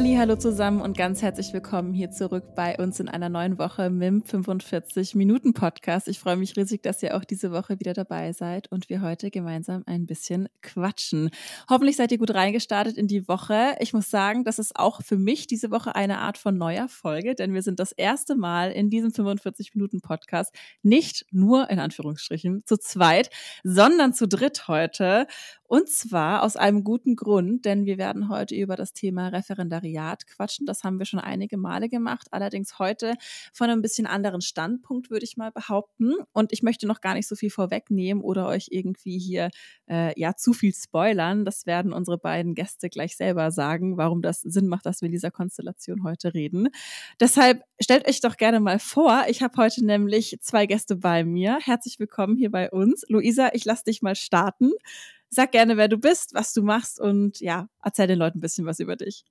Halli, 0.00 0.14
hallo 0.16 0.34
zusammen 0.34 0.80
und 0.80 0.96
ganz 0.96 1.20
herzlich 1.20 1.52
willkommen 1.52 1.92
hier 1.92 2.10
zurück 2.10 2.54
bei 2.54 2.74
uns 2.78 3.00
in 3.00 3.10
einer 3.10 3.28
neuen 3.28 3.58
Woche 3.58 3.90
MIM 3.90 4.22
45 4.22 5.14
Minuten 5.14 5.52
Podcast. 5.52 6.08
Ich 6.08 6.18
freue 6.18 6.38
mich 6.38 6.56
riesig, 6.56 6.82
dass 6.82 7.02
ihr 7.02 7.14
auch 7.14 7.24
diese 7.26 7.52
Woche 7.52 7.78
wieder 7.80 7.92
dabei 7.92 8.32
seid 8.32 8.72
und 8.72 8.88
wir 8.88 9.02
heute 9.02 9.30
gemeinsam 9.30 9.82
ein 9.84 10.06
bisschen 10.06 10.48
quatschen. 10.62 11.28
Hoffentlich 11.68 11.96
seid 11.96 12.12
ihr 12.12 12.16
gut 12.16 12.32
reingestartet 12.32 12.96
in 12.96 13.08
die 13.08 13.28
Woche. 13.28 13.76
Ich 13.80 13.92
muss 13.92 14.08
sagen, 14.08 14.42
das 14.42 14.58
ist 14.58 14.74
auch 14.74 15.02
für 15.02 15.18
mich 15.18 15.46
diese 15.46 15.70
Woche 15.70 15.94
eine 15.94 16.16
Art 16.20 16.38
von 16.38 16.56
neuer 16.56 16.88
Folge, 16.88 17.34
denn 17.34 17.52
wir 17.52 17.60
sind 17.60 17.78
das 17.78 17.92
erste 17.92 18.36
Mal 18.36 18.72
in 18.72 18.88
diesem 18.88 19.12
45 19.12 19.74
Minuten 19.74 20.00
Podcast 20.00 20.54
nicht 20.82 21.26
nur 21.30 21.68
in 21.68 21.78
Anführungsstrichen 21.78 22.62
zu 22.64 22.78
zweit, 22.78 23.28
sondern 23.64 24.14
zu 24.14 24.26
dritt 24.26 24.66
heute. 24.66 25.26
Und 25.70 25.88
zwar 25.88 26.42
aus 26.42 26.56
einem 26.56 26.82
guten 26.82 27.14
Grund, 27.14 27.64
denn 27.64 27.86
wir 27.86 27.96
werden 27.96 28.28
heute 28.28 28.56
über 28.56 28.74
das 28.74 28.92
Thema 28.92 29.28
Referendariat 29.28 30.26
quatschen. 30.26 30.66
Das 30.66 30.82
haben 30.82 30.98
wir 30.98 31.06
schon 31.06 31.20
einige 31.20 31.58
Male 31.58 31.88
gemacht, 31.88 32.26
allerdings 32.32 32.80
heute 32.80 33.14
von 33.52 33.70
einem 33.70 33.80
bisschen 33.80 34.08
anderen 34.08 34.40
Standpunkt, 34.40 35.10
würde 35.10 35.24
ich 35.24 35.36
mal 35.36 35.52
behaupten. 35.52 36.14
Und 36.32 36.52
ich 36.52 36.64
möchte 36.64 36.88
noch 36.88 37.00
gar 37.00 37.14
nicht 37.14 37.28
so 37.28 37.36
viel 37.36 37.50
vorwegnehmen 37.50 38.20
oder 38.20 38.48
euch 38.48 38.66
irgendwie 38.72 39.16
hier 39.16 39.50
äh, 39.88 40.12
ja 40.20 40.34
zu 40.34 40.54
viel 40.54 40.74
spoilern. 40.74 41.44
Das 41.44 41.66
werden 41.66 41.92
unsere 41.92 42.18
beiden 42.18 42.56
Gäste 42.56 42.90
gleich 42.90 43.16
selber 43.16 43.52
sagen, 43.52 43.96
warum 43.96 44.22
das 44.22 44.40
Sinn 44.40 44.66
macht, 44.66 44.86
dass 44.86 45.02
wir 45.02 45.06
in 45.06 45.12
dieser 45.12 45.30
Konstellation 45.30 46.02
heute 46.02 46.34
reden. 46.34 46.70
Deshalb 47.20 47.62
stellt 47.80 48.08
euch 48.08 48.20
doch 48.20 48.38
gerne 48.38 48.58
mal 48.58 48.80
vor. 48.80 49.22
Ich 49.28 49.40
habe 49.40 49.56
heute 49.56 49.84
nämlich 49.84 50.36
zwei 50.40 50.66
Gäste 50.66 50.96
bei 50.96 51.22
mir. 51.22 51.60
Herzlich 51.62 52.00
willkommen 52.00 52.36
hier 52.36 52.50
bei 52.50 52.72
uns. 52.72 53.04
Luisa, 53.08 53.50
ich 53.52 53.64
lasse 53.64 53.84
dich 53.84 54.02
mal 54.02 54.16
starten. 54.16 54.72
Sag 55.30 55.52
gerne, 55.52 55.76
wer 55.76 55.88
du 55.88 55.96
bist, 55.96 56.34
was 56.34 56.52
du 56.52 56.62
machst 56.62 57.00
und 57.00 57.40
ja, 57.40 57.68
erzähl 57.82 58.08
den 58.08 58.18
Leuten 58.18 58.38
ein 58.38 58.40
bisschen 58.40 58.66
was 58.66 58.80
über 58.80 58.96
dich. 58.96 59.24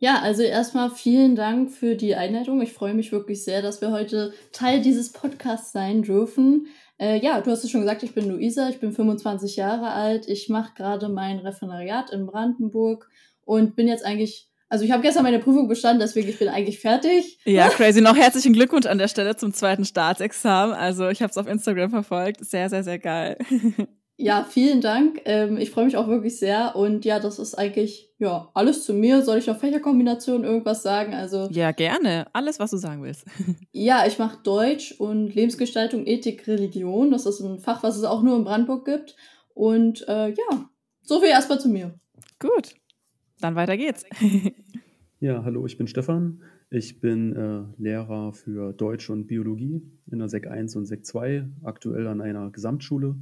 Ja, 0.00 0.20
also 0.20 0.42
erstmal 0.42 0.90
vielen 0.90 1.34
Dank 1.34 1.72
für 1.72 1.96
die 1.96 2.14
Einleitung. 2.14 2.60
Ich 2.62 2.72
freue 2.72 2.94
mich 2.94 3.10
wirklich 3.10 3.42
sehr, 3.42 3.62
dass 3.62 3.80
wir 3.80 3.90
heute 3.90 4.32
Teil 4.52 4.80
dieses 4.80 5.10
Podcasts 5.10 5.72
sein 5.72 6.02
dürfen. 6.02 6.68
Äh, 6.98 7.18
ja, 7.18 7.40
du 7.40 7.50
hast 7.50 7.64
es 7.64 7.70
schon 7.70 7.80
gesagt, 7.80 8.04
ich 8.04 8.14
bin 8.14 8.28
Luisa, 8.28 8.68
ich 8.68 8.78
bin 8.78 8.92
25 8.92 9.56
Jahre 9.56 9.90
alt. 9.90 10.28
Ich 10.28 10.48
mache 10.48 10.74
gerade 10.74 11.08
mein 11.08 11.38
Referendariat 11.38 12.10
in 12.10 12.26
Brandenburg 12.26 13.08
und 13.44 13.74
bin 13.74 13.88
jetzt 13.88 14.04
eigentlich, 14.04 14.48
also 14.68 14.84
ich 14.84 14.92
habe 14.92 15.02
gestern 15.02 15.24
meine 15.24 15.40
Prüfung 15.40 15.66
bestanden, 15.66 16.00
deswegen 16.00 16.28
ich 16.28 16.38
bin 16.38 16.48
eigentlich 16.48 16.78
fertig. 16.78 17.40
Ja, 17.44 17.68
crazy. 17.70 18.00
Noch 18.00 18.16
herzlichen 18.16 18.52
Glückwunsch 18.52 18.86
an 18.86 18.98
der 18.98 19.08
Stelle 19.08 19.34
zum 19.34 19.52
zweiten 19.52 19.84
Staatsexamen. 19.84 20.76
Also 20.76 21.08
ich 21.08 21.22
habe 21.22 21.30
es 21.30 21.38
auf 21.38 21.48
Instagram 21.48 21.90
verfolgt. 21.90 22.44
Sehr, 22.44 22.68
sehr, 22.68 22.84
sehr 22.84 23.00
geil. 23.00 23.36
Ja, 24.20 24.42
vielen 24.42 24.80
Dank. 24.80 25.20
Ähm, 25.26 25.58
ich 25.58 25.70
freue 25.70 25.84
mich 25.84 25.96
auch 25.96 26.08
wirklich 26.08 26.40
sehr. 26.40 26.74
Und 26.74 27.04
ja, 27.04 27.20
das 27.20 27.38
ist 27.38 27.54
eigentlich 27.54 28.12
ja 28.18 28.50
alles 28.52 28.84
zu 28.84 28.92
mir. 28.92 29.22
Soll 29.22 29.38
ich 29.38 29.46
noch 29.46 29.60
Fächerkombinationen 29.60 30.42
irgendwas 30.42 30.82
sagen? 30.82 31.14
Also 31.14 31.48
ja, 31.52 31.70
gerne. 31.70 32.26
Alles, 32.32 32.58
was 32.58 32.72
du 32.72 32.78
sagen 32.78 33.00
willst. 33.04 33.24
ja, 33.70 34.04
ich 34.08 34.18
mache 34.18 34.42
Deutsch 34.42 34.92
und 34.98 35.32
Lebensgestaltung, 35.32 36.04
Ethik, 36.04 36.48
Religion. 36.48 37.12
Das 37.12 37.26
ist 37.26 37.38
ein 37.38 37.60
Fach, 37.60 37.84
was 37.84 37.96
es 37.96 38.02
auch 38.02 38.24
nur 38.24 38.36
in 38.36 38.42
Brandenburg 38.42 38.84
gibt. 38.84 39.14
Und 39.54 40.04
äh, 40.08 40.30
ja, 40.30 40.68
so 41.02 41.20
viel 41.20 41.28
erstmal 41.28 41.60
zu 41.60 41.68
mir. 41.68 41.94
Gut, 42.40 42.74
dann 43.40 43.54
weiter 43.54 43.76
geht's. 43.76 44.04
ja, 45.20 45.44
hallo, 45.44 45.64
ich 45.64 45.78
bin 45.78 45.86
Stefan. 45.86 46.42
Ich 46.70 47.00
bin 47.00 47.36
äh, 47.36 47.80
Lehrer 47.80 48.32
für 48.32 48.72
Deutsch 48.72 49.10
und 49.10 49.28
Biologie 49.28 49.80
in 50.10 50.18
der 50.18 50.28
Sek 50.28 50.48
1 50.48 50.74
und 50.74 50.86
Sek 50.86 51.06
2, 51.06 51.48
aktuell 51.62 52.08
an 52.08 52.20
einer 52.20 52.50
Gesamtschule 52.50 53.14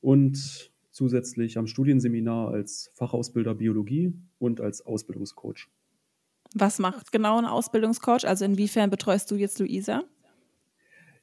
und 0.00 0.70
zusätzlich 0.90 1.56
am 1.56 1.66
Studienseminar 1.66 2.50
als 2.50 2.90
Fachausbilder 2.94 3.54
Biologie 3.54 4.12
und 4.38 4.60
als 4.60 4.84
Ausbildungscoach. 4.84 5.68
Was 6.54 6.78
macht 6.78 7.12
genau 7.12 7.38
ein 7.38 7.44
Ausbildungscoach? 7.44 8.26
Also 8.26 8.44
inwiefern 8.44 8.90
betreust 8.90 9.30
du 9.30 9.36
jetzt 9.36 9.58
Luisa? 9.60 10.02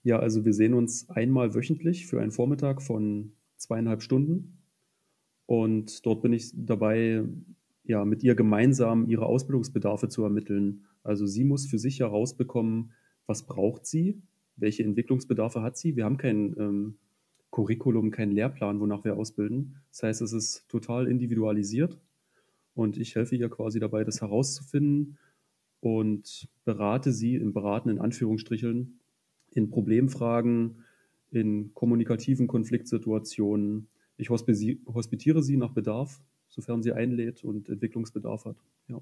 Ja, 0.04 0.20
also 0.20 0.46
wir 0.46 0.54
sehen 0.54 0.74
uns 0.74 1.10
einmal 1.10 1.54
wöchentlich 1.54 2.08
für 2.08 2.22
einen 2.22 2.32
Vormittag 2.32 2.82
von 2.82 3.34
zweieinhalb 3.58 4.02
Stunden. 4.02 4.60
Und 5.46 6.06
dort 6.06 6.22
bin 6.22 6.34
ich 6.34 6.52
dabei, 6.56 7.24
ja, 7.84 8.06
mit 8.06 8.24
ihr 8.24 8.36
gemeinsam 8.36 9.08
ihre 9.10 9.26
Ausbildungsbedarfe 9.26 10.08
zu 10.08 10.24
ermitteln. 10.24 10.86
Also 11.04 11.26
sie 11.26 11.44
muss 11.44 11.68
für 11.68 11.78
sich 11.80 12.00
herausbekommen, 12.00 12.94
was 13.26 13.46
braucht 13.46 13.86
sie, 13.86 14.22
welche 14.56 14.84
Entwicklungsbedarfe 14.84 15.62
hat 15.62 15.78
sie. 15.78 15.96
Wir 15.96 16.06
haben 16.06 16.18
kein 16.18 16.56
ähm, 16.58 16.98
Curriculum, 17.57 18.12
keinen 18.12 18.34
Lehrplan, 18.34 18.79
wonach 18.79 19.03
wir 19.03 19.18
ausbilden. 19.18 19.78
Das 19.90 20.03
heißt, 20.03 20.22
es 20.22 20.31
ist 20.31 20.69
total 20.69 21.07
individualisiert 21.07 21.97
und 22.75 23.00
ich 23.00 23.16
helfe 23.16 23.35
ihr 23.35 23.50
quasi 23.50 23.79
dabei, 23.79 24.03
das 24.03 24.22
herauszufinden 24.22 25.18
und 25.79 26.47
berate 26.66 27.12
sie 27.12 27.35
im 27.35 27.53
Beraten 27.53 27.90
in 27.90 28.00
Anführungsstrichen 28.00 29.00
in 29.50 29.72
Problemfragen, 29.72 30.84
in 31.31 31.73
kommunikativen 31.73 32.45
Konfliktsituationen. 32.45 33.88
Ich 34.18 34.29
hospitiere 34.29 35.41
sie 35.41 35.57
nach 35.57 35.72
Bedarf, 35.72 36.22
sofern 36.50 36.84
sie 36.84 36.94
einlädt 36.94 37.44
und 37.44 37.69
Entwicklungsbedarf 37.69 38.45
hat. 38.45 38.57
Ja. 38.88 39.01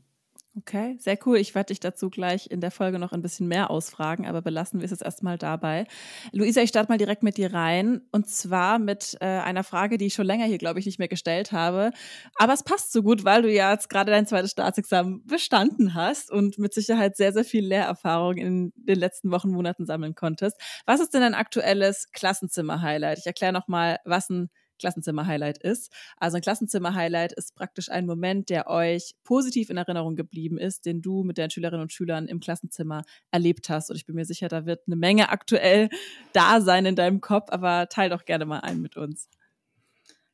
Okay, 0.58 0.96
sehr 1.00 1.18
cool. 1.26 1.36
Ich 1.38 1.54
werde 1.54 1.68
dich 1.68 1.82
dazu 1.82 2.10
gleich 2.10 2.50
in 2.50 2.62
der 2.62 2.72
Folge 2.72 2.98
noch 2.98 3.12
ein 3.12 3.22
bisschen 3.22 3.46
mehr 3.50 3.70
ausfragen, 3.70 4.26
aber 4.26 4.42
belassen 4.42 4.80
wir 4.80 4.86
es 4.86 4.92
jetzt 4.92 5.04
erstmal 5.04 5.38
dabei. 5.38 5.86
Luisa, 6.32 6.62
ich 6.62 6.70
starte 6.70 6.90
mal 6.90 6.98
direkt 6.98 7.24
mit 7.24 7.36
dir 7.36 7.54
rein 7.54 8.04
und 8.14 8.30
zwar 8.30 8.80
mit 8.80 9.18
äh, 9.20 9.26
einer 9.26 9.66
Frage, 9.66 9.98
die 9.98 10.06
ich 10.06 10.14
schon 10.14 10.26
länger 10.26 10.46
hier, 10.46 10.58
glaube 10.58 10.80
ich, 10.80 10.86
nicht 10.86 10.98
mehr 10.98 11.10
gestellt 11.10 11.52
habe. 11.52 11.92
Aber 12.36 12.54
es 12.54 12.64
passt 12.64 12.94
so 12.94 13.04
gut, 13.04 13.26
weil 13.26 13.42
du 13.42 13.52
ja 13.52 13.74
jetzt 13.74 13.90
gerade 13.90 14.12
dein 14.12 14.28
zweites 14.28 14.52
Staatsexamen 14.52 15.26
bestanden 15.26 15.94
hast 15.94 16.32
und 16.32 16.58
mit 16.58 16.74
Sicherheit 16.74 17.18
sehr, 17.18 17.34
sehr 17.34 17.44
viel 17.44 17.66
Lehrerfahrung 17.66 18.38
in 18.38 18.72
den 18.78 18.98
letzten 18.98 19.32
Wochen, 19.32 19.50
Monaten 19.52 19.86
sammeln 19.86 20.16
konntest. 20.16 20.56
Was 20.86 21.02
ist 21.02 21.14
denn 21.14 21.22
dein 21.22 21.36
aktuelles 21.36 22.08
Klassenzimmer-Highlight? 22.14 23.18
Ich 23.20 23.26
erkläre 23.26 23.52
nochmal, 23.52 23.98
was 24.06 24.30
ein 24.30 24.50
Klassenzimmer-Highlight 24.80 25.58
ist. 25.60 25.92
Also 26.18 26.38
ein 26.38 26.42
Klassenzimmer-Highlight 26.42 27.34
ist 27.34 27.56
praktisch 27.56 27.90
ein 27.90 28.06
Moment, 28.06 28.50
der 28.50 28.70
euch 28.70 29.16
positiv 29.24 29.70
in 29.70 29.78
Erinnerung 29.78 30.16
geblieben 30.16 30.58
ist, 30.58 30.86
den 30.86 31.02
du 31.02 31.24
mit 31.24 31.38
deinen 31.38 31.50
Schülerinnen 31.50 31.84
und 31.84 31.94
Schülern 31.94 32.28
im 32.28 32.40
Klassenzimmer 32.40 33.04
erlebt 33.32 33.70
hast. 33.70 33.90
Und 33.90 33.96
ich 33.96 34.06
bin 34.06 34.16
mir 34.16 34.26
sicher, 34.26 34.48
da 34.48 34.66
wird 34.66 34.82
eine 34.88 34.96
Menge 34.96 35.30
aktuell 35.30 35.90
da 36.34 36.62
sein 36.62 36.86
in 36.86 36.96
deinem 36.96 37.22
Kopf, 37.22 37.50
aber 37.50 37.88
teil 37.90 38.10
doch 38.10 38.26
gerne 38.26 38.46
mal 38.46 38.60
ein 38.60 38.82
mit 38.82 38.98
uns. 38.98 39.30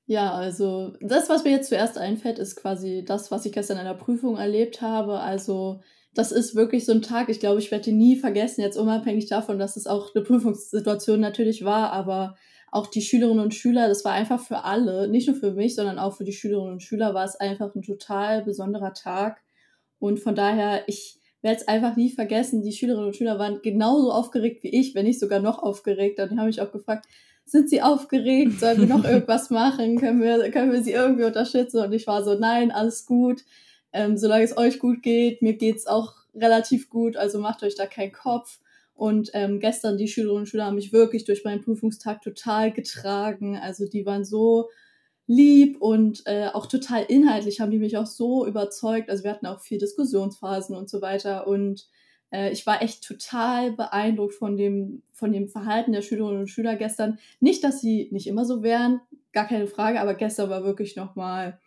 Ja, 0.06 0.34
also 0.34 0.94
das, 1.00 1.30
was 1.30 1.44
mir 1.44 1.52
jetzt 1.52 1.70
zuerst 1.70 1.98
einfällt, 1.98 2.38
ist 2.38 2.58
quasi 2.58 3.04
das, 3.06 3.32
was 3.32 3.46
ich 3.46 3.54
gestern 3.54 3.78
in 3.78 3.86
der 3.86 3.94
Prüfung 3.94 4.38
erlebt 4.38 4.82
habe. 4.82 5.20
Also 5.20 5.82
das 6.14 6.32
ist 6.32 6.56
wirklich 6.56 6.86
so 6.86 6.92
ein 6.92 7.02
Tag, 7.02 7.30
ich 7.30 7.40
glaube, 7.40 7.60
ich 7.60 7.72
werde 7.72 7.92
ihn 7.92 7.98
nie 7.98 8.18
vergessen, 8.18 8.62
jetzt 8.62 8.78
unabhängig 8.78 9.28
davon, 9.28 9.58
dass 9.58 9.78
es 9.78 9.88
auch 9.88 10.14
eine 10.14 10.24
Prüfungssituation 10.24 11.20
natürlich 11.20 11.64
war, 11.64 11.94
aber 11.94 12.36
auch 12.72 12.88
die 12.88 13.02
Schülerinnen 13.02 13.44
und 13.44 13.54
Schüler, 13.54 13.88
das 13.88 14.06
war 14.06 14.14
einfach 14.14 14.40
für 14.40 14.64
alle, 14.64 15.08
nicht 15.08 15.28
nur 15.28 15.36
für 15.36 15.52
mich, 15.52 15.76
sondern 15.76 16.00
auch 16.00 16.16
für 16.16 16.24
die 16.24 16.34
Schülerinnen 16.34 16.74
und 16.74 16.84
Schüler 16.84 17.14
war 17.14 17.26
es 17.26 17.36
einfach 17.36 17.76
ein 17.76 17.82
total 17.82 18.44
besonderer 18.44 18.94
Tag. 18.94 19.42
Und 20.00 20.20
von 20.20 20.36
daher, 20.36 20.84
ich 20.88 21.20
werde 21.42 21.60
es 21.60 21.68
einfach 21.68 21.96
nie 21.96 22.10
vergessen. 22.10 22.64
Die 22.64 22.72
Schülerinnen 22.72 23.08
und 23.08 23.16
Schüler 23.16 23.38
waren 23.38 23.62
genauso 23.62 24.12
aufgeregt 24.12 24.64
wie 24.64 24.70
ich, 24.80 24.96
wenn 24.96 25.06
nicht 25.06 25.20
sogar 25.20 25.40
noch 25.40 25.62
aufgeregter. 25.62 26.24
Und 26.24 26.32
die 26.32 26.38
haben 26.38 26.46
mich 26.46 26.62
auch 26.62 26.72
gefragt, 26.72 27.08
sind 27.46 27.70
sie 27.70 27.82
aufgeregt? 27.82 28.60
Sollen 28.60 28.80
wir 28.80 28.88
noch 28.88 29.04
irgendwas 29.06 29.50
machen? 29.50 30.00
Können 30.00 30.22
wir, 30.22 30.50
können 30.52 30.72
wir 30.72 30.82
sie 30.82 30.94
irgendwie 30.94 31.26
unterstützen? 31.26 31.84
Und 31.84 31.92
ich 31.92 32.08
war 32.08 32.24
so, 32.24 32.36
nein, 32.36 32.72
alles 32.72 33.06
gut. 33.06 33.44
Ähm, 33.92 34.18
solange 34.18 34.46
es 34.46 34.58
euch 34.58 34.80
gut 34.80 35.04
geht, 35.04 35.42
mir 35.42 35.58
geht's 35.58 35.88
auch 35.88 36.14
relativ 36.34 36.90
gut, 36.90 37.18
also 37.18 37.40
macht 37.40 37.62
euch 37.64 37.76
da 37.76 37.86
keinen 37.86 38.14
Kopf. 38.14 38.61
Und 38.94 39.32
ähm, 39.34 39.60
gestern 39.60 39.98
die 39.98 40.08
Schülerinnen 40.08 40.42
und 40.42 40.48
Schüler 40.48 40.66
haben 40.66 40.76
mich 40.76 40.94
wirklich 40.94 41.26
durch 41.26 41.44
meinen 41.44 41.62
Prüfungstag 41.62 42.22
total 42.22 42.72
getragen. 42.72 43.58
Also 43.58 43.88
die 43.88 44.06
waren 44.06 44.26
so 44.26 44.70
lieb 45.28 45.82
und 45.82 46.24
äh, 46.26 46.48
auch 46.48 46.66
total 46.66 47.04
inhaltlich 47.04 47.62
haben 47.62 47.72
die 47.72 47.80
mich 47.80 47.98
auch 47.98 48.06
so 48.06 48.46
überzeugt. 48.46 49.10
Also 49.10 49.24
wir 49.24 49.32
hatten 49.32 49.46
auch 49.46 49.62
vier 49.62 49.80
Diskussionsphasen 49.80 50.76
und 50.76 50.90
so 50.90 51.02
weiter. 51.02 51.48
Und 51.48 51.88
äh, 52.32 52.52
ich 52.52 52.66
war 52.66 52.82
echt 52.82 53.04
total 53.04 53.72
beeindruckt 53.72 54.34
von 54.34 54.58
dem, 54.58 55.04
von 55.14 55.32
dem 55.32 55.48
Verhalten 55.48 55.92
der 55.92 56.02
Schülerinnen 56.02 56.42
und 56.42 56.50
Schüler 56.50 56.76
gestern. 56.76 57.20
Nicht, 57.40 57.64
dass 57.64 57.82
sie 57.82 58.10
nicht 58.12 58.28
immer 58.28 58.46
so 58.46 58.64
wären, 58.64 59.02
gar 59.32 59.48
keine 59.48 59.68
Frage, 59.68 60.02
aber 60.02 60.16
gestern 60.16 60.50
war 60.50 60.64
wirklich 60.64 60.96
nochmal, 60.96 61.60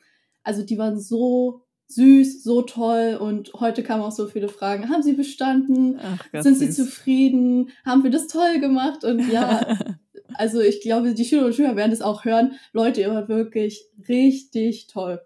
also 0.42 0.62
die 0.62 0.78
waren 0.78 0.98
so 0.98 1.62
süß, 1.94 2.42
so 2.42 2.62
toll 2.62 3.18
und 3.20 3.52
heute 3.54 3.82
kamen 3.82 4.02
auch 4.02 4.12
so 4.12 4.26
viele 4.26 4.48
Fragen. 4.48 4.88
Haben 4.88 5.02
Sie 5.02 5.12
bestanden? 5.14 5.98
Ach, 6.02 6.42
Sind 6.42 6.56
Sie 6.56 6.66
süß. 6.66 6.76
zufrieden? 6.76 7.70
Haben 7.84 8.04
wir 8.04 8.10
das 8.10 8.26
toll 8.26 8.60
gemacht? 8.60 9.04
Und 9.04 9.30
ja, 9.30 9.78
also 10.34 10.60
ich 10.60 10.80
glaube, 10.80 11.14
die 11.14 11.24
Schüler 11.24 11.46
und 11.46 11.54
Schüler 11.54 11.76
werden 11.76 11.90
das 11.90 12.02
auch 12.02 12.24
hören. 12.24 12.52
Leute, 12.72 13.00
ihr 13.00 13.10
wart 13.10 13.28
wirklich 13.28 13.84
richtig 14.08 14.86
toll. 14.88 15.20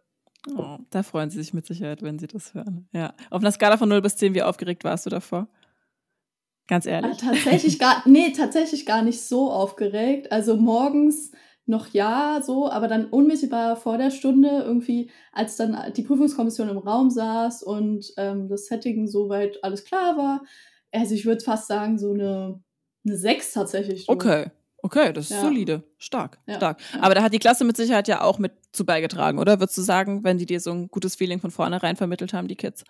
Oh, 0.56 0.79
da 0.91 1.03
freuen 1.03 1.31
sie 1.31 1.38
sich 1.38 1.53
mit 1.53 1.67
Sicherheit, 1.67 2.03
wenn 2.03 2.19
sie 2.19 2.26
das 2.26 2.55
hören. 2.55 2.88
Ja. 2.93 3.15
Auf 3.31 3.43
einer 3.43 3.53
Skala 3.53 3.76
von 3.76 3.88
0 3.88 4.00
bis 4.00 4.17
10, 4.17 4.35
wie 4.35 4.43
aufgeregt 4.43 4.85
warst 4.85 5.06
du 5.06 5.11
davor? 5.11 5.49
Ganz 6.69 6.87
ehrlich. 6.87 7.12
Äh, 7.12 7.26
tatsächlich 7.26 7.79
gar, 7.79 8.03
nee, 8.06 8.31
tatsächlich 8.32 8.87
gar 8.87 9.03
nicht 9.03 9.23
so 9.23 9.50
aufgeregt. 9.50 10.31
Also 10.31 10.56
morgens 10.56 11.32
noch 11.69 11.88
ja, 11.88 12.41
so, 12.44 12.70
aber 12.70 12.88
dann 12.88 13.06
unmittelbar 13.06 13.76
vor 13.76 13.99
der 13.99 14.11
Stunde 14.11 14.49
irgendwie, 14.65 15.11
als 15.32 15.56
dann 15.56 15.93
die 15.94 16.03
Prüfungskommission 16.03 16.69
im 16.69 16.79
Raum 16.79 17.11
saß 17.11 17.62
und 17.62 18.12
ähm, 18.17 18.49
das 18.49 18.67
Setting 18.67 19.06
soweit 19.06 19.62
alles 19.62 19.85
klar 19.85 20.17
war, 20.17 20.43
also 20.93 21.15
ich 21.15 21.26
würde 21.26 21.44
fast 21.44 21.67
sagen, 21.67 21.99
so 21.99 22.12
eine, 22.12 22.62
eine 23.06 23.17
6 23.17 23.53
tatsächlich. 23.53 24.06
So. 24.06 24.12
Okay. 24.12 24.47
Okay, 24.81 25.12
das 25.12 25.25
ist 25.25 25.32
ja. 25.32 25.41
solide. 25.41 25.82
Stark, 25.97 26.38
ja. 26.47 26.55
stark. 26.55 26.79
Aber 27.00 27.15
da 27.15 27.23
hat 27.23 27.32
die 27.32 27.41
Klasse 27.41 27.65
mit 27.65 27.76
Sicherheit 27.76 28.06
ja 28.06 28.23
auch 28.23 28.38
mit 28.38 28.53
zu 28.70 28.87
beigetragen, 28.87 29.41
oder? 29.41 29.59
Würdest 29.59 29.76
du 29.76 29.82
sagen, 29.82 30.23
wenn 30.23 30.38
die 30.38 30.47
dir 30.47 30.61
so 30.61 30.70
ein 30.70 30.88
gutes 30.88 31.17
Feeling 31.17 31.41
von 31.41 31.50
vornherein 31.50 31.97
vermittelt 31.97 32.32
haben, 32.32 32.47
die 32.47 32.55
Kids? 32.55 32.85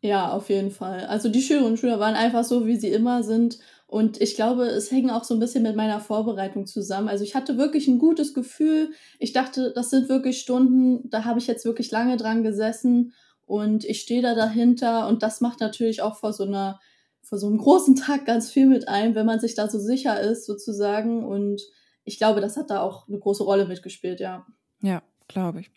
Ja, 0.00 0.32
auf 0.32 0.48
jeden 0.48 0.70
Fall. 0.70 1.06
Also 1.06 1.28
die 1.28 1.42
Schülerinnen 1.42 1.72
und 1.72 1.78
Schüler 1.78 2.00
waren 2.00 2.14
einfach 2.14 2.44
so, 2.44 2.66
wie 2.66 2.76
sie 2.76 2.88
immer 2.88 3.22
sind. 3.22 3.58
Und 3.92 4.22
ich 4.22 4.36
glaube, 4.36 4.64
es 4.68 4.90
hängt 4.90 5.12
auch 5.12 5.22
so 5.22 5.34
ein 5.34 5.38
bisschen 5.38 5.62
mit 5.62 5.76
meiner 5.76 6.00
Vorbereitung 6.00 6.66
zusammen. 6.66 7.10
Also 7.10 7.24
ich 7.24 7.34
hatte 7.34 7.58
wirklich 7.58 7.88
ein 7.88 7.98
gutes 7.98 8.32
Gefühl. 8.32 8.92
Ich 9.18 9.34
dachte, 9.34 9.70
das 9.74 9.90
sind 9.90 10.08
wirklich 10.08 10.40
Stunden, 10.40 11.10
da 11.10 11.26
habe 11.26 11.38
ich 11.38 11.46
jetzt 11.46 11.66
wirklich 11.66 11.90
lange 11.90 12.16
dran 12.16 12.42
gesessen 12.42 13.12
und 13.44 13.84
ich 13.84 14.00
stehe 14.00 14.22
da 14.22 14.34
dahinter. 14.34 15.08
Und 15.08 15.22
das 15.22 15.42
macht 15.42 15.60
natürlich 15.60 16.00
auch 16.00 16.16
vor 16.16 16.32
so 16.32 16.44
einer, 16.44 16.80
vor 17.20 17.36
so 17.36 17.48
einem 17.48 17.58
großen 17.58 17.94
Tag 17.94 18.24
ganz 18.24 18.50
viel 18.50 18.64
mit 18.64 18.88
ein, 18.88 19.14
wenn 19.14 19.26
man 19.26 19.40
sich 19.40 19.54
da 19.54 19.68
so 19.68 19.78
sicher 19.78 20.18
ist, 20.18 20.46
sozusagen. 20.46 21.22
Und 21.26 21.60
ich 22.04 22.16
glaube, 22.16 22.40
das 22.40 22.56
hat 22.56 22.70
da 22.70 22.80
auch 22.80 23.06
eine 23.08 23.18
große 23.18 23.44
Rolle 23.44 23.66
mitgespielt, 23.66 24.20
ja. 24.20 24.46
Ja, 24.80 25.02
Glaube 25.32 25.60
ich. 25.60 25.70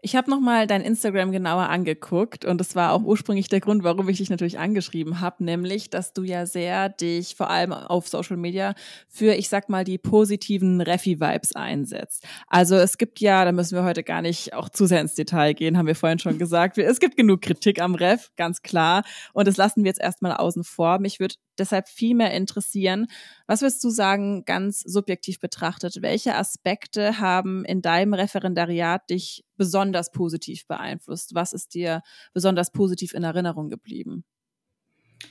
Ich 0.00 0.16
habe 0.16 0.30
nochmal 0.30 0.66
dein 0.66 0.80
Instagram 0.80 1.32
genauer 1.32 1.68
angeguckt 1.68 2.44
und 2.44 2.58
das 2.58 2.74
war 2.74 2.92
auch 2.92 3.02
ursprünglich 3.02 3.48
der 3.48 3.60
Grund, 3.60 3.84
warum 3.84 4.08
ich 4.08 4.16
dich 4.16 4.30
natürlich 4.30 4.58
angeschrieben 4.58 5.20
habe, 5.20 5.44
nämlich, 5.44 5.90
dass 5.90 6.12
du 6.14 6.22
ja 6.22 6.46
sehr 6.46 6.88
dich 6.88 7.36
vor 7.36 7.50
allem 7.50 7.72
auf 7.72 8.08
Social 8.08 8.38
Media 8.38 8.74
für, 9.08 9.34
ich 9.34 9.48
sag 9.50 9.68
mal, 9.68 9.84
die 9.84 9.98
positiven 9.98 10.80
Refi-Vibes 10.80 11.54
einsetzt. 11.54 12.26
Also 12.48 12.76
es 12.76 12.96
gibt 12.96 13.20
ja, 13.20 13.44
da 13.44 13.52
müssen 13.52 13.76
wir 13.76 13.84
heute 13.84 14.02
gar 14.02 14.22
nicht 14.22 14.54
auch 14.54 14.70
zu 14.70 14.86
sehr 14.86 15.00
ins 15.00 15.14
Detail 15.14 15.52
gehen, 15.52 15.76
haben 15.76 15.86
wir 15.86 15.94
vorhin 15.94 16.18
schon 16.18 16.38
gesagt. 16.38 16.78
Es 16.78 16.98
gibt 16.98 17.16
genug 17.16 17.42
Kritik 17.42 17.80
am 17.80 17.94
Ref, 17.94 18.30
ganz 18.36 18.62
klar. 18.62 19.04
Und 19.34 19.46
das 19.46 19.58
lassen 19.58 19.84
wir 19.84 19.90
jetzt 19.90 20.00
erstmal 20.00 20.32
außen 20.32 20.64
vor. 20.64 20.98
Mich 21.00 21.20
würde 21.20 21.34
deshalb 21.58 21.86
viel 21.86 22.14
mehr 22.14 22.32
interessieren. 22.32 23.06
Was 23.52 23.60
würdest 23.60 23.84
du 23.84 23.90
sagen, 23.90 24.46
ganz 24.46 24.80
subjektiv 24.80 25.38
betrachtet, 25.38 26.00
welche 26.00 26.36
Aspekte 26.36 27.18
haben 27.18 27.66
in 27.66 27.82
deinem 27.82 28.14
Referendariat 28.14 29.10
dich 29.10 29.44
besonders 29.58 30.10
positiv 30.10 30.66
beeinflusst? 30.66 31.34
Was 31.34 31.52
ist 31.52 31.74
dir 31.74 32.00
besonders 32.32 32.72
positiv 32.72 33.12
in 33.12 33.24
Erinnerung 33.24 33.68
geblieben? 33.68 34.24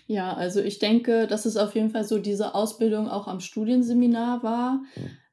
Ja, 0.05 0.35
also 0.35 0.61
ich 0.61 0.77
denke, 0.77 1.25
dass 1.25 1.47
es 1.47 1.57
auf 1.57 1.73
jeden 1.73 1.89
Fall 1.89 2.03
so 2.03 2.19
diese 2.19 2.53
Ausbildung 2.53 3.09
auch 3.09 3.27
am 3.27 3.39
Studienseminar 3.39 4.43
war, 4.43 4.83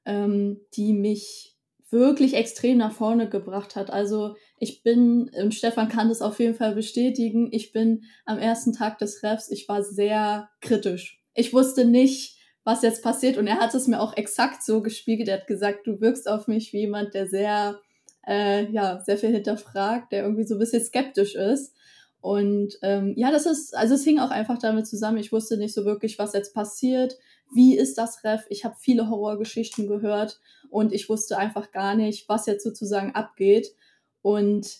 ähm, 0.06 0.58
die 0.72 0.94
mich 0.94 1.58
wirklich 1.90 2.32
extrem 2.32 2.78
nach 2.78 2.92
vorne 2.92 3.28
gebracht 3.28 3.76
hat. 3.76 3.90
Also 3.90 4.34
ich 4.56 4.82
bin, 4.82 5.30
und 5.38 5.54
Stefan 5.54 5.90
kann 5.90 6.08
das 6.08 6.22
auf 6.22 6.40
jeden 6.40 6.54
Fall 6.54 6.74
bestätigen, 6.74 7.50
ich 7.52 7.70
bin 7.70 8.04
am 8.24 8.38
ersten 8.38 8.72
Tag 8.72 8.96
des 8.96 9.22
Refs, 9.22 9.50
ich 9.50 9.68
war 9.68 9.82
sehr 9.82 10.48
kritisch. 10.62 11.22
Ich 11.34 11.52
wusste 11.52 11.84
nicht, 11.84 12.37
was 12.68 12.82
jetzt 12.82 13.02
passiert 13.02 13.38
und 13.38 13.46
er 13.46 13.60
hat 13.60 13.74
es 13.74 13.86
mir 13.86 13.98
auch 13.98 14.14
exakt 14.14 14.62
so 14.62 14.82
gespiegelt. 14.82 15.26
Er 15.30 15.38
hat 15.38 15.46
gesagt, 15.46 15.86
du 15.86 16.02
wirkst 16.02 16.28
auf 16.28 16.48
mich 16.48 16.74
wie 16.74 16.80
jemand, 16.80 17.14
der 17.14 17.26
sehr, 17.26 17.80
äh, 18.26 18.70
ja, 18.70 19.00
sehr 19.00 19.16
viel 19.16 19.30
hinterfragt, 19.30 20.12
der 20.12 20.22
irgendwie 20.22 20.46
so 20.46 20.54
ein 20.54 20.58
bisschen 20.58 20.84
skeptisch 20.84 21.34
ist. 21.34 21.72
Und 22.20 22.74
ähm, 22.82 23.14
ja, 23.16 23.30
das 23.30 23.46
ist, 23.46 23.74
also 23.74 23.94
es 23.94 24.04
hing 24.04 24.18
auch 24.18 24.30
einfach 24.30 24.58
damit 24.58 24.86
zusammen. 24.86 25.16
Ich 25.16 25.32
wusste 25.32 25.56
nicht 25.56 25.72
so 25.72 25.86
wirklich, 25.86 26.18
was 26.18 26.34
jetzt 26.34 26.52
passiert. 26.52 27.16
Wie 27.54 27.74
ist 27.74 27.96
das 27.96 28.22
Ref? 28.22 28.44
Ich 28.50 28.66
habe 28.66 28.76
viele 28.78 29.08
Horrorgeschichten 29.08 29.86
gehört 29.86 30.38
und 30.68 30.92
ich 30.92 31.08
wusste 31.08 31.38
einfach 31.38 31.72
gar 31.72 31.94
nicht, 31.94 32.28
was 32.28 32.44
jetzt 32.44 32.64
sozusagen 32.64 33.14
abgeht. 33.14 33.74
Und 34.20 34.76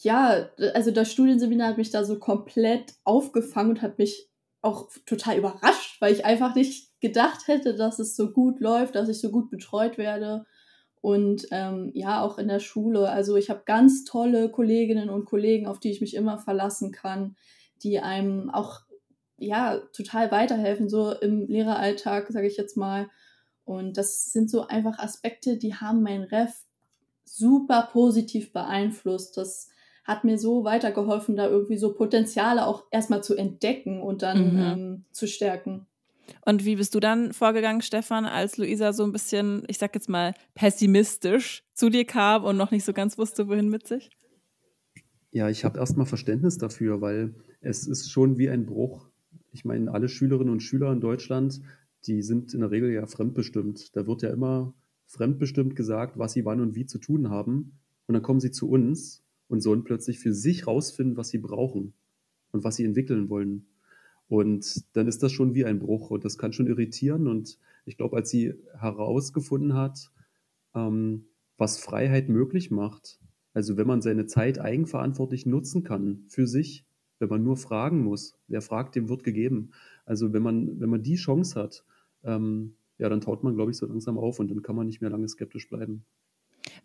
ja, 0.00 0.48
also 0.74 0.90
das 0.90 1.12
Studienseminar 1.12 1.68
hat 1.68 1.78
mich 1.78 1.90
da 1.90 2.02
so 2.02 2.18
komplett 2.18 2.94
aufgefangen 3.04 3.70
und 3.70 3.82
hat 3.82 3.98
mich 3.98 4.28
auch 4.60 4.88
total 5.06 5.38
überrascht, 5.38 6.00
weil 6.00 6.12
ich 6.12 6.24
einfach 6.24 6.54
nicht 6.54 7.00
gedacht 7.00 7.46
hätte, 7.46 7.74
dass 7.74 7.98
es 7.98 8.16
so 8.16 8.30
gut 8.32 8.60
läuft, 8.60 8.94
dass 8.94 9.08
ich 9.08 9.20
so 9.20 9.30
gut 9.30 9.50
betreut 9.50 9.98
werde. 9.98 10.46
Und 11.00 11.46
ähm, 11.52 11.92
ja, 11.94 12.22
auch 12.22 12.38
in 12.38 12.48
der 12.48 12.58
Schule. 12.58 13.08
Also 13.08 13.36
ich 13.36 13.50
habe 13.50 13.62
ganz 13.64 14.04
tolle 14.04 14.50
Kolleginnen 14.50 15.10
und 15.10 15.26
Kollegen, 15.26 15.66
auf 15.66 15.78
die 15.78 15.90
ich 15.90 16.00
mich 16.00 16.14
immer 16.14 16.38
verlassen 16.38 16.90
kann, 16.90 17.36
die 17.82 18.00
einem 18.00 18.50
auch 18.50 18.80
ja 19.38 19.78
total 19.92 20.32
weiterhelfen, 20.32 20.88
so 20.88 21.12
im 21.12 21.46
Lehreralltag, 21.46 22.26
sage 22.28 22.48
ich 22.48 22.56
jetzt 22.56 22.76
mal. 22.76 23.08
Und 23.64 23.96
das 23.96 24.32
sind 24.32 24.50
so 24.50 24.66
einfach 24.66 24.98
Aspekte, 24.98 25.56
die 25.56 25.74
haben 25.74 26.02
mein 26.02 26.24
Ref 26.24 26.64
super 27.24 27.88
positiv 27.92 28.52
beeinflusst. 28.52 29.36
Das 29.36 29.68
hat 30.08 30.24
mir 30.24 30.38
so 30.38 30.64
weitergeholfen, 30.64 31.36
da 31.36 31.48
irgendwie 31.48 31.76
so 31.76 31.92
Potenziale 31.92 32.66
auch 32.66 32.86
erstmal 32.90 33.22
zu 33.22 33.36
entdecken 33.36 34.00
und 34.00 34.22
dann 34.22 34.54
mhm. 34.54 34.58
ähm, 34.58 35.04
zu 35.12 35.28
stärken. 35.28 35.86
Und 36.46 36.64
wie 36.64 36.76
bist 36.76 36.94
du 36.94 37.00
dann 37.00 37.34
vorgegangen, 37.34 37.82
Stefan, 37.82 38.24
als 38.24 38.56
Luisa 38.56 38.94
so 38.94 39.04
ein 39.04 39.12
bisschen, 39.12 39.64
ich 39.68 39.76
sag 39.76 39.94
jetzt 39.94 40.08
mal, 40.08 40.32
pessimistisch 40.54 41.62
zu 41.74 41.90
dir 41.90 42.06
kam 42.06 42.44
und 42.44 42.56
noch 42.56 42.70
nicht 42.70 42.84
so 42.84 42.94
ganz 42.94 43.18
wusste, 43.18 43.48
wohin 43.48 43.68
mit 43.68 43.86
sich? 43.86 44.10
Ja, 45.30 45.50
ich 45.50 45.66
habe 45.66 45.78
erstmal 45.78 46.06
Verständnis 46.06 46.56
dafür, 46.56 47.02
weil 47.02 47.34
es 47.60 47.86
ist 47.86 48.10
schon 48.10 48.38
wie 48.38 48.48
ein 48.48 48.64
Bruch. 48.64 49.06
Ich 49.52 49.66
meine, 49.66 49.92
alle 49.92 50.08
Schülerinnen 50.08 50.52
und 50.52 50.60
Schüler 50.60 50.90
in 50.90 51.00
Deutschland, 51.02 51.60
die 52.06 52.22
sind 52.22 52.54
in 52.54 52.60
der 52.60 52.70
Regel 52.70 52.90
ja 52.92 53.06
fremdbestimmt. 53.06 53.94
Da 53.94 54.06
wird 54.06 54.22
ja 54.22 54.30
immer 54.30 54.72
fremdbestimmt 55.06 55.76
gesagt, 55.76 56.18
was 56.18 56.32
sie 56.32 56.46
wann 56.46 56.62
und 56.62 56.74
wie 56.74 56.86
zu 56.86 56.98
tun 56.98 57.28
haben. 57.28 57.78
Und 58.06 58.14
dann 58.14 58.22
kommen 58.22 58.40
sie 58.40 58.50
zu 58.50 58.70
uns 58.70 59.22
und 59.48 59.60
sollen 59.60 59.84
plötzlich 59.84 60.18
für 60.18 60.32
sich 60.32 60.66
rausfinden, 60.66 61.16
was 61.16 61.30
sie 61.30 61.38
brauchen 61.38 61.94
und 62.52 62.64
was 62.64 62.76
sie 62.76 62.84
entwickeln 62.84 63.28
wollen. 63.28 63.66
Und 64.28 64.84
dann 64.94 65.08
ist 65.08 65.22
das 65.22 65.32
schon 65.32 65.54
wie 65.54 65.64
ein 65.64 65.78
Bruch 65.78 66.10
und 66.10 66.24
das 66.24 66.38
kann 66.38 66.52
schon 66.52 66.66
irritieren. 66.66 67.26
Und 67.26 67.58
ich 67.86 67.96
glaube, 67.96 68.16
als 68.16 68.30
sie 68.30 68.54
herausgefunden 68.78 69.74
hat, 69.74 70.10
ähm, 70.74 71.24
was 71.56 71.78
Freiheit 71.78 72.28
möglich 72.28 72.70
macht, 72.70 73.18
also 73.54 73.76
wenn 73.76 73.86
man 73.86 74.02
seine 74.02 74.26
Zeit 74.26 74.60
eigenverantwortlich 74.60 75.46
nutzen 75.46 75.82
kann 75.82 76.24
für 76.28 76.46
sich, 76.46 76.84
wenn 77.18 77.28
man 77.28 77.42
nur 77.42 77.56
fragen 77.56 78.04
muss, 78.04 78.38
wer 78.46 78.62
fragt, 78.62 78.94
dem 78.94 79.08
wird 79.08 79.24
gegeben. 79.24 79.70
Also 80.04 80.32
wenn 80.32 80.42
man, 80.42 80.78
wenn 80.78 80.90
man 80.90 81.02
die 81.02 81.16
Chance 81.16 81.60
hat, 81.60 81.84
ähm, 82.22 82.74
ja, 82.98 83.08
dann 83.08 83.20
taut 83.20 83.42
man, 83.42 83.54
glaube 83.54 83.70
ich, 83.70 83.76
so 83.76 83.86
langsam 83.86 84.18
auf 84.18 84.38
und 84.38 84.50
dann 84.50 84.62
kann 84.62 84.76
man 84.76 84.86
nicht 84.86 85.00
mehr 85.00 85.10
lange 85.10 85.28
skeptisch 85.28 85.68
bleiben. 85.68 86.04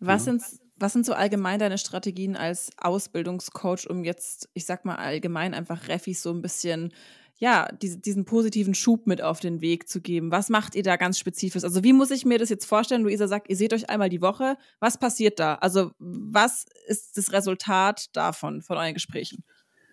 Was, 0.00 0.26
ja. 0.26 0.32
sind, 0.32 0.42
was 0.76 0.92
sind 0.92 1.06
so 1.06 1.12
allgemein 1.12 1.58
deine 1.58 1.78
Strategien 1.78 2.36
als 2.36 2.70
Ausbildungscoach, 2.78 3.88
um 3.88 4.04
jetzt, 4.04 4.48
ich 4.54 4.64
sag 4.64 4.84
mal 4.84 4.96
allgemein 4.96 5.54
einfach 5.54 5.88
Refis 5.88 6.22
so 6.22 6.30
ein 6.30 6.42
bisschen, 6.42 6.92
ja, 7.38 7.68
diese, 7.82 7.98
diesen 7.98 8.24
positiven 8.24 8.74
Schub 8.74 9.06
mit 9.06 9.22
auf 9.22 9.40
den 9.40 9.60
Weg 9.60 9.88
zu 9.88 10.00
geben? 10.00 10.30
Was 10.30 10.50
macht 10.50 10.74
ihr 10.74 10.82
da 10.82 10.96
ganz 10.96 11.18
spezifisch? 11.18 11.64
Also 11.64 11.82
wie 11.82 11.92
muss 11.92 12.10
ich 12.10 12.24
mir 12.24 12.38
das 12.38 12.48
jetzt 12.48 12.66
vorstellen? 12.66 13.02
Luisa 13.02 13.28
sagt, 13.28 13.50
ihr 13.50 13.56
seht 13.56 13.72
euch 13.72 13.90
einmal 13.90 14.08
die 14.08 14.22
Woche. 14.22 14.56
Was 14.80 14.98
passiert 14.98 15.40
da? 15.40 15.56
Also 15.56 15.90
was 15.98 16.66
ist 16.86 17.16
das 17.16 17.32
Resultat 17.32 18.14
davon, 18.16 18.62
von 18.62 18.76
euren 18.76 18.94
Gesprächen? 18.94 19.44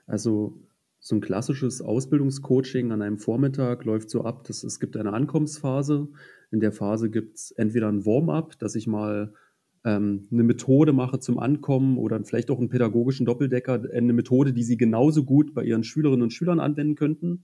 Also 0.06 0.58
so 1.00 1.16
ein 1.16 1.22
klassisches 1.22 1.82
Ausbildungscoaching 1.82 2.92
an 2.92 3.02
einem 3.02 3.18
Vormittag 3.18 3.86
läuft 3.86 4.12
so 4.12 4.24
ab, 4.24 4.44
dass 4.44 4.64
es 4.64 4.80
gibt 4.80 4.96
eine 4.96 5.14
Ankommensphase. 5.14 6.08
In 6.52 6.60
der 6.60 6.72
Phase 6.72 7.10
gibt 7.10 7.38
es 7.38 7.52
entweder 7.52 7.88
ein 7.88 8.06
Warm-up, 8.06 8.60
dass 8.60 8.76
ich 8.76 8.86
mal 8.86 9.34
ähm, 9.84 10.28
eine 10.32 10.44
Methode 10.44 10.94
mache 10.94 11.20
zum 11.20 11.40
Ankommen 11.40 11.98
oder 11.98 12.24
vielleicht 12.24 12.52
auch 12.52 12.60
einen 12.60 12.70
pädagogischen 12.70 13.26
Doppeldecker, 13.26 13.84
eine 13.94 14.14
Methode, 14.14 14.54
die 14.54 14.64
Sie 14.64 14.78
genauso 14.78 15.24
gut 15.24 15.54
bei 15.54 15.64
Ihren 15.64 15.84
Schülerinnen 15.84 16.24
und 16.24 16.34
Schülern 16.34 16.60
anwenden 16.60 16.96
könnten. 16.96 17.44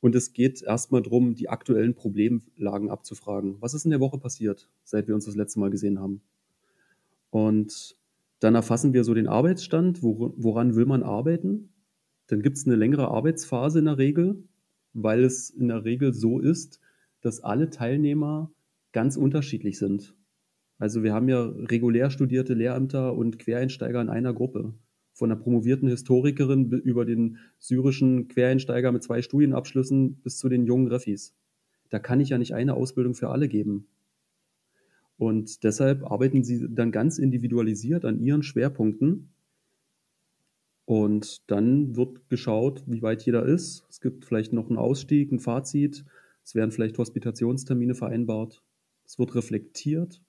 Und 0.00 0.14
es 0.14 0.32
geht 0.32 0.62
erstmal 0.62 1.02
darum, 1.02 1.34
die 1.34 1.48
aktuellen 1.48 1.94
Problemlagen 1.94 2.90
abzufragen. 2.90 3.56
Was 3.60 3.74
ist 3.74 3.86
in 3.86 3.90
der 3.90 4.00
Woche 4.00 4.18
passiert, 4.18 4.68
seit 4.84 5.08
wir 5.08 5.14
uns 5.14 5.24
das 5.24 5.36
letzte 5.36 5.58
Mal 5.58 5.70
gesehen 5.70 5.98
haben? 5.98 6.20
Und 7.30 7.96
dann 8.40 8.54
erfassen 8.54 8.92
wir 8.92 9.04
so 9.04 9.14
den 9.14 9.26
Arbeitsstand, 9.26 10.02
woran 10.02 10.76
will 10.76 10.84
man 10.84 11.02
arbeiten? 11.02 11.70
Dann 12.26 12.42
gibt 12.42 12.58
es 12.58 12.66
eine 12.66 12.76
längere 12.76 13.08
Arbeitsphase 13.08 13.78
in 13.78 13.86
der 13.86 13.98
Regel, 13.98 14.44
weil 14.92 15.24
es 15.24 15.48
in 15.50 15.68
der 15.68 15.84
Regel 15.84 16.12
so 16.12 16.38
ist, 16.38 16.80
dass 17.22 17.40
alle 17.40 17.70
Teilnehmer 17.70 18.50
ganz 18.92 19.16
unterschiedlich 19.16 19.78
sind. 19.78 20.14
Also 20.78 21.02
wir 21.02 21.14
haben 21.14 21.28
ja 21.28 21.42
regulär 21.44 22.10
studierte 22.10 22.54
Lehrämter 22.54 23.14
und 23.14 23.38
Quereinsteiger 23.38 24.00
in 24.00 24.08
einer 24.08 24.34
Gruppe. 24.34 24.74
Von 25.12 25.30
der 25.30 25.36
promovierten 25.36 25.88
Historikerin 25.88 26.70
über 26.70 27.06
den 27.06 27.38
syrischen 27.58 28.28
Quereinsteiger 28.28 28.92
mit 28.92 29.02
zwei 29.02 29.22
Studienabschlüssen 29.22 30.16
bis 30.16 30.36
zu 30.36 30.48
den 30.48 30.66
jungen 30.66 30.88
Refis. 30.88 31.34
Da 31.88 31.98
kann 31.98 32.20
ich 32.20 32.28
ja 32.28 32.38
nicht 32.38 32.54
eine 32.54 32.74
Ausbildung 32.74 33.14
für 33.14 33.30
alle 33.30 33.48
geben. 33.48 33.86
Und 35.16 35.64
deshalb 35.64 36.04
arbeiten 36.04 36.44
sie 36.44 36.66
dann 36.68 36.92
ganz 36.92 37.18
individualisiert 37.18 38.04
an 38.04 38.20
ihren 38.20 38.42
Schwerpunkten 38.42 39.30
und 40.86 41.50
dann 41.50 41.96
wird 41.96 42.28
geschaut, 42.28 42.84
wie 42.86 43.02
weit 43.02 43.22
jeder 43.26 43.44
ist. 43.44 43.84
Es 43.90 44.00
gibt 44.00 44.24
vielleicht 44.24 44.52
noch 44.52 44.68
einen 44.68 44.78
Ausstieg, 44.78 45.32
ein 45.32 45.40
Fazit. 45.40 46.04
Es 46.44 46.54
werden 46.54 46.70
vielleicht 46.70 46.96
Hospitationstermine 46.96 47.94
vereinbart. 47.94 48.62
Es 49.04 49.18
wird 49.18 49.34
reflektiert. 49.34 50.22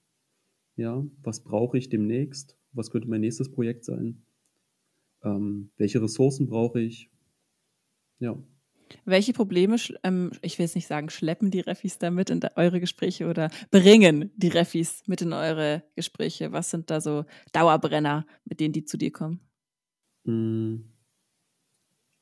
Ja, 0.78 1.04
was 1.24 1.42
brauche 1.42 1.76
ich 1.76 1.88
demnächst? 1.88 2.56
Was 2.70 2.92
könnte 2.92 3.08
mein 3.08 3.20
nächstes 3.20 3.50
Projekt 3.50 3.84
sein? 3.84 4.22
Ähm, 5.24 5.72
welche 5.76 6.00
Ressourcen 6.00 6.46
brauche 6.46 6.80
ich? 6.80 7.10
Ja. 8.20 8.40
Welche 9.04 9.32
Probleme, 9.32 9.74
ähm, 10.04 10.30
ich 10.40 10.56
will 10.56 10.66
jetzt 10.66 10.76
nicht 10.76 10.86
sagen, 10.86 11.10
schleppen 11.10 11.50
die 11.50 11.58
Refis 11.58 11.98
da 11.98 12.12
mit 12.12 12.30
in 12.30 12.40
eure 12.54 12.78
Gespräche 12.78 13.26
oder 13.26 13.50
bringen 13.72 14.30
die 14.36 14.48
Refis 14.48 15.02
mit 15.08 15.20
in 15.20 15.32
eure 15.32 15.82
Gespräche? 15.96 16.52
Was 16.52 16.70
sind 16.70 16.90
da 16.90 17.00
so 17.00 17.24
Dauerbrenner, 17.52 18.24
mit 18.44 18.60
denen 18.60 18.72
die 18.72 18.84
zu 18.84 18.96
dir 18.96 19.10
kommen? 19.10 19.40
Hm. 20.26 20.84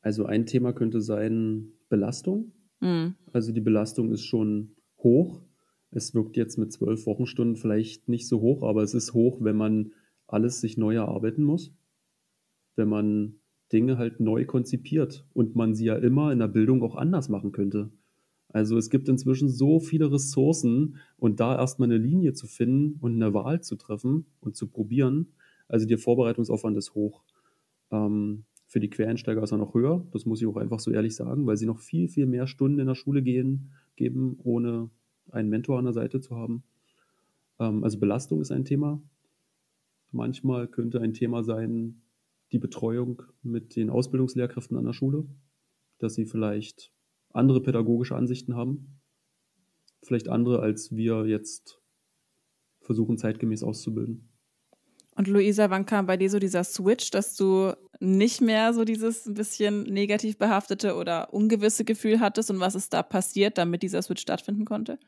Also 0.01 0.25
ein 0.25 0.47
Thema 0.47 0.73
könnte 0.73 1.03
sein 1.03 1.75
Belastung. 1.91 2.53
Mhm. 2.81 3.17
Also 3.35 3.53
die 3.53 3.61
Belastung 3.61 4.13
ist 4.13 4.25
schon 4.25 4.77
hoch. 5.03 5.46
Es 5.97 6.15
wirkt 6.15 6.37
jetzt 6.37 6.59
mit 6.59 6.71
zwölf 6.73 7.07
Wochenstunden 7.07 7.57
vielleicht 7.57 8.07
nicht 8.07 8.29
so 8.29 8.43
hoch, 8.43 8.63
aber 8.63 8.83
es 8.83 8.93
ist 8.93 9.15
hoch, 9.15 9.39
wenn 9.41 9.57
man 9.57 9.93
alles 10.27 10.61
sich 10.61 10.77
neu 10.77 10.97
erarbeiten 10.97 11.43
muss. 11.43 11.73
Wenn 12.75 12.91
man 12.91 13.37
Dinge 13.73 13.97
halt 13.97 14.21
neu 14.21 14.45
konzipiert 14.45 15.27
und 15.33 15.57
man 15.57 15.75
sie 15.75 15.87
ja 15.87 15.97
immer 15.97 16.33
in 16.33 16.39
der 16.39 16.49
Bildung 16.49 16.83
auch 16.83 16.97
anders 16.97 17.31
machen 17.31 17.51
könnte. 17.51 17.89
Also 18.51 18.77
es 18.77 18.91
gibt 18.91 19.09
inzwischen 19.09 19.49
so 19.49 19.81
viele 19.81 20.13
Ressourcen 20.13 20.97
und 21.17 21.41
da 21.41 21.57
erstmal 21.57 21.91
eine 21.91 21.97
Linie 21.97 22.35
zu 22.35 22.47
finden 22.47 22.99
und 23.01 23.15
eine 23.15 23.33
Wahl 23.33 23.63
zu 23.63 23.77
treffen 23.77 24.27
und 24.41 24.55
zu 24.55 24.67
probieren, 24.67 25.33
also 25.67 25.87
der 25.87 25.97
Vorbereitungsaufwand 25.97 26.77
ist 26.77 26.95
hoch. 26.95 27.23
Ähm, 27.91 28.45
für 28.67 28.81
die 28.81 28.91
Quereinsteiger 28.91 29.43
ist 29.43 29.53
er 29.53 29.59
noch 29.59 29.73
höher, 29.73 30.07
das 30.11 30.27
muss 30.27 30.43
ich 30.43 30.47
auch 30.47 30.59
einfach 30.59 30.79
so 30.79 30.91
ehrlich 30.91 31.17
sagen, 31.17 31.47
weil 31.47 31.57
sie 31.57 31.65
noch 31.65 31.81
viel, 31.81 32.09
viel 32.09 32.27
mehr 32.27 32.47
Stunden 32.47 32.81
in 32.81 32.87
der 32.87 32.95
Schule 32.95 33.23
gehen, 33.23 33.71
geben, 33.97 34.39
ohne 34.45 34.91
einen 35.31 35.49
Mentor 35.49 35.79
an 35.79 35.85
der 35.85 35.95
Seite 35.95 36.21
zu 36.21 36.37
haben. 36.37 36.65
Ähm, 37.59 37.85
also 37.85 37.99
Belastung 37.99 38.41
ist 38.41 38.51
ein 38.51 38.65
Thema. 38.65 39.01
Manchmal 40.13 40.69
könnte 40.69 41.01
ein 41.01 41.15
Thema 41.15 41.43
sein, 41.43 42.03
die 42.53 42.59
Betreuung 42.59 43.23
mit 43.43 43.77
den 43.77 43.91
Ausbildungslehrkräften 43.91 44.77
an 44.77 44.85
der 44.85 44.93
Schule, 44.93 45.27
dass 45.99 46.15
sie 46.15 46.27
vielleicht 46.27 46.93
andere 47.31 47.61
pädagogische 47.61 48.15
Ansichten 48.15 48.55
haben, 48.55 49.01
vielleicht 50.03 50.29
andere, 50.29 50.61
als 50.61 50.95
wir 50.95 51.27
jetzt 51.27 51.81
versuchen 52.81 53.19
zeitgemäß 53.19 53.63
auszubilden. 53.63 54.29
Und 55.17 55.29
Luisa, 55.29 55.71
wann 55.71 55.87
kam 55.87 56.07
bei 56.07 56.17
dir 56.17 56.29
so 56.29 56.39
dieser 56.39 56.63
Switch, 56.63 57.11
dass 57.11 57.37
du 57.37 57.73
nicht 58.01 58.43
mehr 58.43 58.75
so 58.75 58.85
dieses 58.85 59.27
ein 59.27 59.35
bisschen 59.35 59.85
negativ 59.85 60.37
behaftete 60.37 60.95
oder 60.95 61.33
ungewisse 61.33 61.85
Gefühl 61.85 62.21
hattest 62.21 62.51
und 62.51 62.61
was 62.61 62.75
ist 62.75 62.93
da 62.93 63.03
passiert, 63.03 63.57
damit 63.57 63.83
dieser 63.83 64.03
Switch 64.03 64.21
stattfinden 64.21 64.67
konnte? 64.67 64.99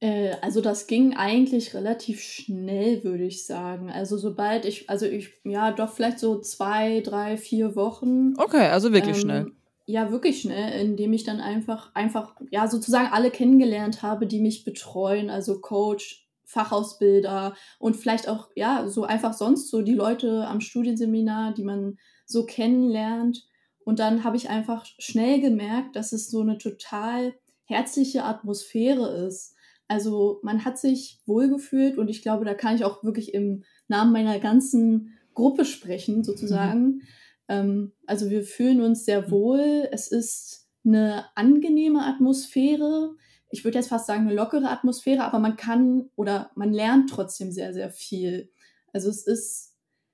Äh, 0.00 0.32
also 0.42 0.60
das 0.60 0.86
ging 0.86 1.14
eigentlich 1.14 1.74
relativ 1.74 2.20
schnell, 2.20 3.04
würde 3.04 3.24
ich 3.24 3.46
sagen. 3.46 3.90
Also 3.90 4.18
sobald 4.18 4.64
ich, 4.64 4.90
also 4.90 5.06
ich, 5.06 5.30
ja, 5.44 5.72
doch 5.72 5.92
vielleicht 5.92 6.18
so 6.18 6.40
zwei, 6.40 7.00
drei, 7.00 7.36
vier 7.36 7.76
Wochen. 7.76 8.34
Okay, 8.36 8.66
also 8.68 8.92
wirklich 8.92 9.16
ähm, 9.16 9.22
schnell. 9.22 9.46
Ja, 9.86 10.10
wirklich 10.10 10.40
schnell, 10.40 10.80
indem 10.80 11.12
ich 11.12 11.22
dann 11.22 11.40
einfach, 11.40 11.94
einfach, 11.94 12.34
ja, 12.50 12.66
sozusagen 12.66 13.12
alle 13.12 13.30
kennengelernt 13.30 14.02
habe, 14.02 14.26
die 14.26 14.40
mich 14.40 14.64
betreuen, 14.64 15.30
also 15.30 15.60
Coach, 15.60 16.25
Fachausbilder 16.46 17.54
und 17.78 17.96
vielleicht 17.96 18.28
auch, 18.28 18.48
ja, 18.54 18.88
so 18.88 19.04
einfach 19.04 19.34
sonst 19.34 19.68
so 19.68 19.82
die 19.82 19.94
Leute 19.94 20.46
am 20.46 20.60
Studienseminar, 20.60 21.52
die 21.52 21.64
man 21.64 21.98
so 22.24 22.46
kennenlernt. 22.46 23.46
Und 23.84 23.98
dann 23.98 24.24
habe 24.24 24.36
ich 24.36 24.48
einfach 24.48 24.86
schnell 24.98 25.40
gemerkt, 25.40 25.96
dass 25.96 26.12
es 26.12 26.30
so 26.30 26.40
eine 26.40 26.58
total 26.58 27.34
herzliche 27.64 28.24
Atmosphäre 28.24 29.26
ist. 29.26 29.54
Also 29.88 30.40
man 30.42 30.64
hat 30.64 30.78
sich 30.78 31.20
wohlgefühlt 31.26 31.98
und 31.98 32.08
ich 32.08 32.22
glaube, 32.22 32.44
da 32.44 32.54
kann 32.54 32.76
ich 32.76 32.84
auch 32.84 33.04
wirklich 33.04 33.34
im 33.34 33.64
Namen 33.88 34.12
meiner 34.12 34.38
ganzen 34.38 35.18
Gruppe 35.34 35.64
sprechen, 35.64 36.24
sozusagen. 36.24 36.84
Mhm. 36.84 37.02
Ähm, 37.48 37.92
also 38.06 38.30
wir 38.30 38.42
fühlen 38.42 38.80
uns 38.80 39.04
sehr 39.04 39.30
wohl. 39.30 39.88
Es 39.92 40.08
ist 40.08 40.68
eine 40.84 41.26
angenehme 41.34 42.04
Atmosphäre 42.04 43.14
ich 43.56 43.64
würde 43.64 43.78
jetzt 43.78 43.88
fast 43.88 44.06
sagen, 44.06 44.26
eine 44.26 44.34
lockere 44.34 44.68
Atmosphäre, 44.68 45.24
aber 45.24 45.38
man 45.38 45.56
kann 45.56 46.10
oder 46.14 46.50
man 46.56 46.74
lernt 46.74 47.08
trotzdem 47.08 47.50
sehr, 47.50 47.72
sehr 47.72 47.88
viel. 47.88 48.50
Also 48.92 49.08
es 49.08 49.26
ist, 49.26 49.72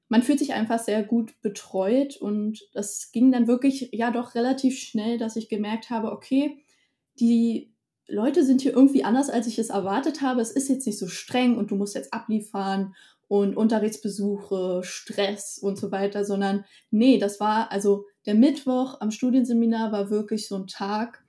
man 0.09 0.23
fühlt 0.23 0.39
sich 0.39 0.53
einfach 0.53 0.79
sehr 0.79 1.03
gut 1.03 1.41
betreut 1.41 2.17
und 2.17 2.61
das 2.73 3.11
ging 3.11 3.33
dann 3.33 3.49
wirklich, 3.49 3.89
ja, 3.91 4.13
doch 4.13 4.37
relativ 4.37 4.79
schnell, 4.79 5.19
dass 5.19 5.35
ich 5.35 5.49
gemerkt 5.49 5.91
habe, 5.91 6.13
okay, 6.13 6.63
die 7.19 7.75
Leute 8.07 8.45
sind 8.45 8.63
hier 8.63 8.75
irgendwie 8.75 9.03
anders, 9.03 9.29
als 9.29 9.49
ich 9.49 9.59
es 9.59 9.71
erwartet 9.71 10.21
habe. 10.21 10.41
Es 10.41 10.53
ist 10.53 10.69
jetzt 10.69 10.87
nicht 10.87 10.99
so 10.99 11.09
streng 11.09 11.57
und 11.57 11.73
du 11.73 11.75
musst 11.75 11.97
jetzt 11.97 12.15
abliefern 12.15 12.95
und 13.27 13.57
Unterrichtsbesuche, 13.57 14.83
Stress 14.85 15.59
und 15.59 15.79
so 15.79 15.91
weiter, 15.91 16.25
sondern 16.25 16.65
nee, 16.93 17.19
das 17.19 17.41
war 17.41 17.73
also 17.73 18.05
der 18.25 18.37
Mittwoch 18.37 19.01
am 19.01 19.11
Studienseminar 19.11 19.91
war 19.91 20.11
wirklich 20.11 20.47
so 20.47 20.55
ein 20.55 20.69
Tag, 20.69 21.25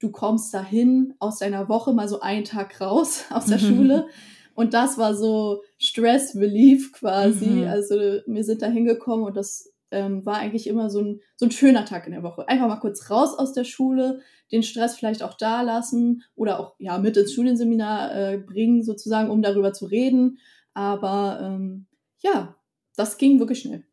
du 0.00 0.10
kommst 0.10 0.52
dahin 0.52 1.14
aus 1.18 1.38
deiner 1.38 1.68
Woche 1.68 1.92
mal 1.92 2.08
so 2.08 2.20
einen 2.20 2.44
Tag 2.44 2.80
raus 2.80 3.24
aus 3.30 3.46
der 3.46 3.58
mhm. 3.58 3.76
Schule. 3.76 4.08
Und 4.54 4.72
das 4.72 4.96
war 4.96 5.14
so 5.14 5.62
Stress 5.78 6.34
Relief 6.34 6.92
quasi. 6.92 7.46
Mhm. 7.46 7.68
Also 7.68 7.94
wir 8.26 8.44
sind 8.44 8.62
da 8.62 8.66
hingekommen 8.66 9.26
und 9.26 9.36
das 9.36 9.72
ähm, 9.90 10.24
war 10.24 10.36
eigentlich 10.38 10.66
immer 10.66 10.90
so 10.90 11.00
ein, 11.00 11.20
so 11.36 11.46
ein 11.46 11.50
schöner 11.50 11.84
Tag 11.84 12.06
in 12.06 12.12
der 12.12 12.22
Woche. 12.22 12.48
Einfach 12.48 12.68
mal 12.68 12.76
kurz 12.76 13.10
raus 13.10 13.38
aus 13.38 13.52
der 13.52 13.64
Schule, 13.64 14.20
den 14.50 14.62
Stress 14.62 14.96
vielleicht 14.96 15.22
auch 15.22 15.34
da 15.34 15.62
lassen 15.62 16.22
oder 16.34 16.58
auch 16.58 16.74
ja 16.78 16.98
mit 16.98 17.16
ins 17.16 17.32
Studienseminar 17.32 18.14
äh, 18.14 18.38
bringen, 18.38 18.82
sozusagen, 18.82 19.30
um 19.30 19.42
darüber 19.42 19.72
zu 19.72 19.86
reden. 19.86 20.38
Aber 20.74 21.40
ähm, 21.42 21.86
ja, 22.20 22.56
das 22.96 23.18
ging 23.18 23.38
wirklich 23.38 23.60
schnell. 23.60 23.84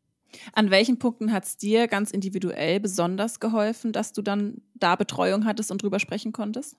An 0.52 0.70
welchen 0.70 0.98
Punkten 0.98 1.32
hat 1.32 1.44
es 1.44 1.56
dir 1.56 1.88
ganz 1.88 2.10
individuell 2.10 2.80
besonders 2.80 3.40
geholfen, 3.40 3.92
dass 3.92 4.12
du 4.12 4.22
dann 4.22 4.62
da 4.74 4.96
Betreuung 4.96 5.44
hattest 5.44 5.70
und 5.70 5.82
drüber 5.82 5.98
sprechen 5.98 6.32
konntest? 6.32 6.76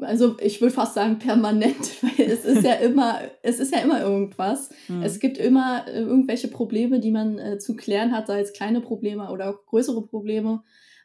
also 0.00 0.36
ich 0.40 0.60
würde 0.60 0.74
fast 0.74 0.94
sagen 0.94 1.18
permanent, 1.18 2.02
weil 2.02 2.26
es 2.26 2.44
ist 2.44 2.62
ja 2.62 2.74
immer, 2.74 3.20
es 3.42 3.58
ist 3.58 3.74
ja 3.74 3.80
immer 3.80 4.00
irgendwas. 4.00 4.70
Mhm. 4.88 5.02
Es 5.02 5.18
gibt 5.18 5.38
immer 5.38 5.86
äh, 5.88 6.00
irgendwelche 6.00 6.48
Probleme, 6.48 7.00
die 7.00 7.10
man 7.10 7.38
äh, 7.38 7.58
zu 7.58 7.74
klären 7.74 8.12
hat, 8.12 8.28
sei 8.28 8.40
es 8.40 8.52
kleine 8.52 8.80
Probleme 8.80 9.30
oder 9.30 9.50
auch 9.50 9.66
größere 9.66 10.02
Probleme. 10.02 10.62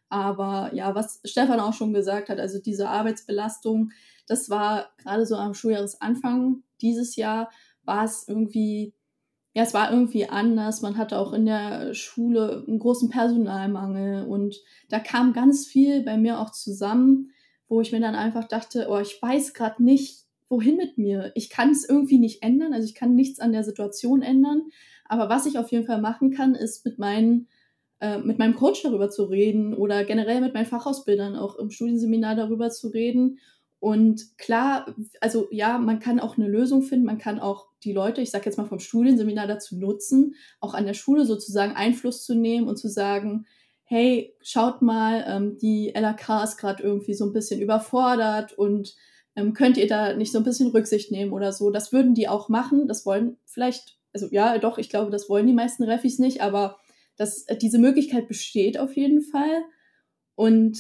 Aber 0.10 0.72
ja, 0.74 0.94
was 0.94 1.22
Stefan 1.24 1.60
auch 1.60 1.74
schon 1.74 1.94
gesagt 1.94 2.30
hat, 2.30 2.40
also 2.40 2.60
diese 2.60 2.90
Arbeitsbelastung, 2.90 3.92
das 4.28 4.50
war 4.50 4.92
gerade 4.98 5.26
so 5.26 5.36
am 5.36 5.54
Schuljahresanfang 5.54 6.64
dieses 6.82 7.16
Jahr, 7.16 7.50
war 7.84 8.04
es 8.04 8.28
irgendwie 8.28 8.94
ja, 9.54 9.64
es 9.64 9.74
war 9.74 9.92
irgendwie 9.92 10.30
anders. 10.30 10.82
Man 10.82 10.98
hatte 10.98 11.18
auch 11.18 11.34
in 11.34 11.46
der 11.46 11.94
Schule 11.94 12.64
einen 12.68 12.80
großen 12.80 13.10
Personalmangel 13.10 14.26
und 14.26 14.56
da 14.90 15.00
kam 15.00 15.34
ganz 15.34 15.66
viel 15.66 16.04
bei 16.04 16.18
mir 16.18 16.40
auch 16.40 16.52
zusammen, 16.52 17.32
wo 17.68 17.82
ich 17.82 17.92
mir 17.92 18.00
dann 18.00 18.16
einfach 18.16 18.48
dachte, 18.48 18.88
oh, 18.90 19.00
ich 19.00 19.22
weiß 19.22 19.54
gerade 19.54 19.84
nicht, 19.84 20.26
wohin 20.48 20.78
mit 20.78 20.98
mir. 20.98 21.32
Ich 21.36 21.50
kann 21.50 21.72
es 21.72 21.88
irgendwie 21.88 22.18
nicht 22.18 22.44
ändern, 22.44 22.74
also 22.74 22.86
ich 22.86 22.96
kann 22.96 23.16
nichts 23.16 23.40
an 23.40 23.52
der 23.52 23.64
Situation 23.64 24.22
ändern. 24.22 24.64
Aber 25.06 25.30
was 25.30 25.46
ich 25.46 25.58
auf 25.58 25.72
jeden 25.72 25.86
Fall 25.86 26.02
machen 26.02 26.32
kann, 26.32 26.56
ist 26.56 26.86
mit 26.86 26.98
meinen 26.98 27.48
äh, 28.00 28.18
mit 28.18 28.40
meinem 28.40 28.56
Coach 28.56 28.82
darüber 28.84 29.10
zu 29.10 29.26
reden 29.26 29.74
oder 29.74 30.04
generell 30.06 30.42
mit 30.42 30.54
meinen 30.54 30.66
Fachausbildern 30.66 31.36
auch 31.36 31.58
im 31.58 31.70
Studienseminar 31.70 32.36
darüber 32.36 32.70
zu 32.70 32.88
reden 32.88 33.40
und 33.82 34.38
klar, 34.38 34.94
also 35.22 35.48
ja, 35.50 35.80
man 35.80 36.00
kann 36.00 36.20
auch 36.20 36.38
eine 36.38 36.48
Lösung 36.48 36.84
finden, 36.84 37.04
man 37.04 37.18
kann 37.18 37.40
auch 37.40 37.66
die 37.84 37.94
Leute, 37.94 38.22
ich 38.22 38.30
sage 38.30 38.46
jetzt 38.46 38.58
mal 38.58 38.68
vom 38.68 38.78
Studienseminar 38.78 39.48
dazu 39.48 39.76
nutzen, 39.76 40.36
auch 40.60 40.76
an 40.76 40.86
der 40.86 40.94
Schule 40.94 41.26
sozusagen 41.26 41.74
Einfluss 41.74 42.24
zu 42.24 42.36
nehmen 42.36 42.68
und 42.68 42.78
zu 42.78 42.90
sagen, 42.90 43.48
hey, 43.86 44.36
schaut 44.44 44.84
mal, 44.84 45.26
ähm, 45.28 45.58
die 45.58 45.92
LAK 45.96 46.44
ist 46.44 46.58
gerade 46.58 46.84
irgendwie 46.84 47.16
so 47.16 47.26
ein 47.26 47.34
bisschen 47.34 47.60
überfordert 47.60 48.54
und 48.54 48.96
ähm, 49.36 49.54
könnt 49.54 49.78
ihr 49.78 49.88
da 49.88 50.14
nicht 50.14 50.32
so 50.32 50.38
ein 50.38 50.44
bisschen 50.44 50.70
Rücksicht 50.70 51.12
nehmen 51.12 51.34
oder 51.34 51.52
so. 51.52 51.72
Das 51.72 51.92
würden 51.92 52.14
die 52.14 52.28
auch 52.28 52.50
machen, 52.50 52.88
das 52.88 53.04
wollen 53.08 53.38
vielleicht, 53.46 53.98
also 54.14 54.28
ja, 54.30 54.60
doch, 54.60 54.78
ich 54.78 54.92
glaube, 54.92 55.10
das 55.10 55.28
wollen 55.28 55.48
die 55.48 55.54
meisten 55.54 55.86
Refis 55.86 56.20
nicht, 56.20 56.42
aber 56.42 56.78
das, 57.18 57.48
diese 57.60 57.80
Möglichkeit 57.80 58.28
besteht 58.28 58.78
auf 58.78 58.96
jeden 58.96 59.24
Fall. 59.24 59.64
Und 60.36 60.78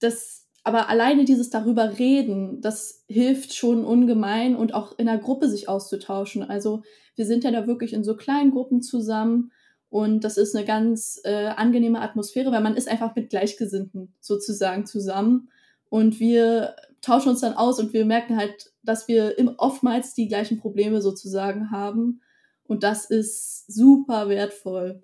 das 0.00 0.45
aber 0.66 0.88
alleine 0.88 1.24
dieses 1.24 1.48
darüber 1.48 1.96
reden, 2.00 2.60
das 2.60 3.04
hilft 3.06 3.54
schon 3.54 3.84
ungemein 3.84 4.56
und 4.56 4.74
auch 4.74 4.98
in 4.98 5.06
der 5.06 5.18
Gruppe 5.18 5.48
sich 5.48 5.68
auszutauschen. 5.68 6.42
Also 6.42 6.82
wir 7.14 7.24
sind 7.24 7.44
ja 7.44 7.52
da 7.52 7.68
wirklich 7.68 7.92
in 7.92 8.02
so 8.02 8.16
kleinen 8.16 8.50
Gruppen 8.50 8.82
zusammen 8.82 9.52
und 9.90 10.24
das 10.24 10.36
ist 10.36 10.56
eine 10.56 10.64
ganz 10.64 11.20
äh, 11.22 11.46
angenehme 11.46 12.00
Atmosphäre, 12.00 12.50
weil 12.50 12.62
man 12.62 12.74
ist 12.74 12.88
einfach 12.88 13.14
mit 13.14 13.30
Gleichgesinnten 13.30 14.12
sozusagen 14.18 14.86
zusammen 14.86 15.50
und 15.88 16.18
wir 16.18 16.74
tauschen 17.00 17.28
uns 17.28 17.42
dann 17.42 17.54
aus 17.54 17.78
und 17.78 17.92
wir 17.92 18.04
merken 18.04 18.36
halt, 18.36 18.72
dass 18.82 19.06
wir 19.06 19.36
oftmals 19.58 20.14
die 20.14 20.26
gleichen 20.26 20.58
Probleme 20.58 21.00
sozusagen 21.00 21.70
haben 21.70 22.22
und 22.64 22.82
das 22.82 23.04
ist 23.08 23.72
super 23.72 24.28
wertvoll. 24.28 25.00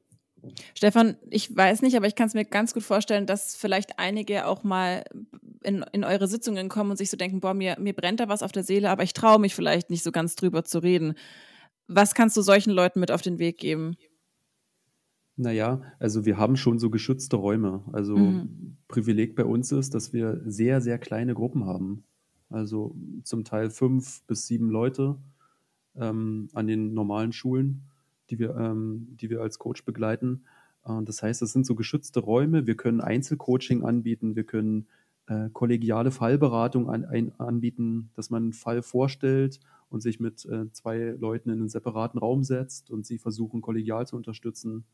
Stefan, 0.75 1.17
ich 1.31 1.57
weiß 1.57 1.83
nicht, 1.83 1.97
aber 1.97 2.09
ich 2.09 2.17
kann 2.17 2.27
es 2.27 2.35
mir 2.35 2.45
ganz 2.45 2.75
gut 2.75 2.83
vorstellen, 2.83 3.27
dass 3.27 3.55
vielleicht 3.55 4.01
einige 4.01 4.47
auch 4.47 4.65
mal 4.65 5.05
in, 5.65 5.85
in 5.93 6.05
eure 6.05 6.29
Sitzungen 6.29 6.69
kommen 6.69 6.91
und 6.91 6.97
sich 6.97 7.11
so 7.11 7.17
denken, 7.17 7.41
boah, 7.41 7.55
mir, 7.55 7.77
mir 7.81 7.95
brennt 7.95 8.21
da 8.21 8.29
was 8.29 8.43
auf 8.43 8.53
der 8.53 8.63
Seele, 8.63 8.91
aber 8.91 9.03
ich 9.03 9.13
traue 9.13 9.39
mich 9.41 9.55
vielleicht 9.55 9.91
nicht 9.91 10.03
so 10.03 10.13
ganz 10.13 10.37
drüber 10.37 10.65
zu 10.65 10.79
reden. 10.79 11.15
Was 11.89 12.15
kannst 12.15 12.37
du 12.37 12.43
solchen 12.43 12.73
Leuten 12.73 13.01
mit 13.01 13.11
auf 13.11 13.23
den 13.23 13.39
Weg 13.39 13.59
geben? 13.59 13.97
Naja, 15.37 15.83
also 15.99 16.25
wir 16.25 16.37
haben 16.37 16.57
schon 16.57 16.79
so 16.79 16.91
geschützte 16.91 17.37
Räume. 17.37 17.83
Also 17.93 18.17
mhm. 18.17 18.77
Privileg 18.89 19.35
bei 19.35 19.45
uns 19.45 19.73
ist, 19.73 19.95
dass 19.95 20.13
wir 20.13 20.41
sehr, 20.45 20.81
sehr 20.81 20.99
kleine 20.99 21.35
Gruppen 21.35 21.65
haben. 21.67 22.05
Also 22.51 22.95
zum 23.25 23.45
Teil 23.45 23.71
fünf 23.71 24.23
bis 24.27 24.47
sieben 24.47 24.69
Leute 24.69 25.17
ähm, 25.97 26.49
an 26.53 26.67
den 26.67 26.93
normalen 26.93 27.33
Schulen, 27.33 27.83
die 28.31 28.39
wir, 28.39 28.55
ähm, 28.57 29.09
die 29.21 29.31
wir 29.31 29.41
als 29.41 29.59
Coach 29.59 29.85
begleiten. 29.85 30.45
Äh, 30.85 31.03
das 31.05 31.23
heißt, 31.23 31.41
es 31.43 31.53
sind 31.53 31.67
so 31.67 31.75
geschützte 31.75 32.21
Räume. 32.21 32.67
Wir 32.67 32.77
können 32.77 33.01
Einzelcoaching 33.01 33.85
anbieten, 33.85 34.37
wir 34.37 34.45
können 34.45 34.87
äh, 35.27 35.51
kollegiale 35.53 36.11
Fallberatung 36.11 36.89
an, 36.89 37.05
ein, 37.05 37.39
anbieten, 37.39 38.11
dass 38.15 38.31
man 38.31 38.45
einen 38.45 38.53
Fall 38.53 38.83
vorstellt 38.83 39.61
und 39.89 40.01
sich 40.01 40.21
mit 40.21 40.45
äh, 40.47 40.71
zwei 40.73 41.17
Leuten 41.19 41.51
in 41.51 41.61
einen 41.61 41.69
separaten 41.69 42.19
Raum 42.19 42.43
setzt 42.43 42.91
und 42.91 43.07
sie 43.07 43.19
versuchen, 43.19 43.61
kollegial 43.61 44.07
zu 44.07 44.17
unterstützen. 44.17 44.85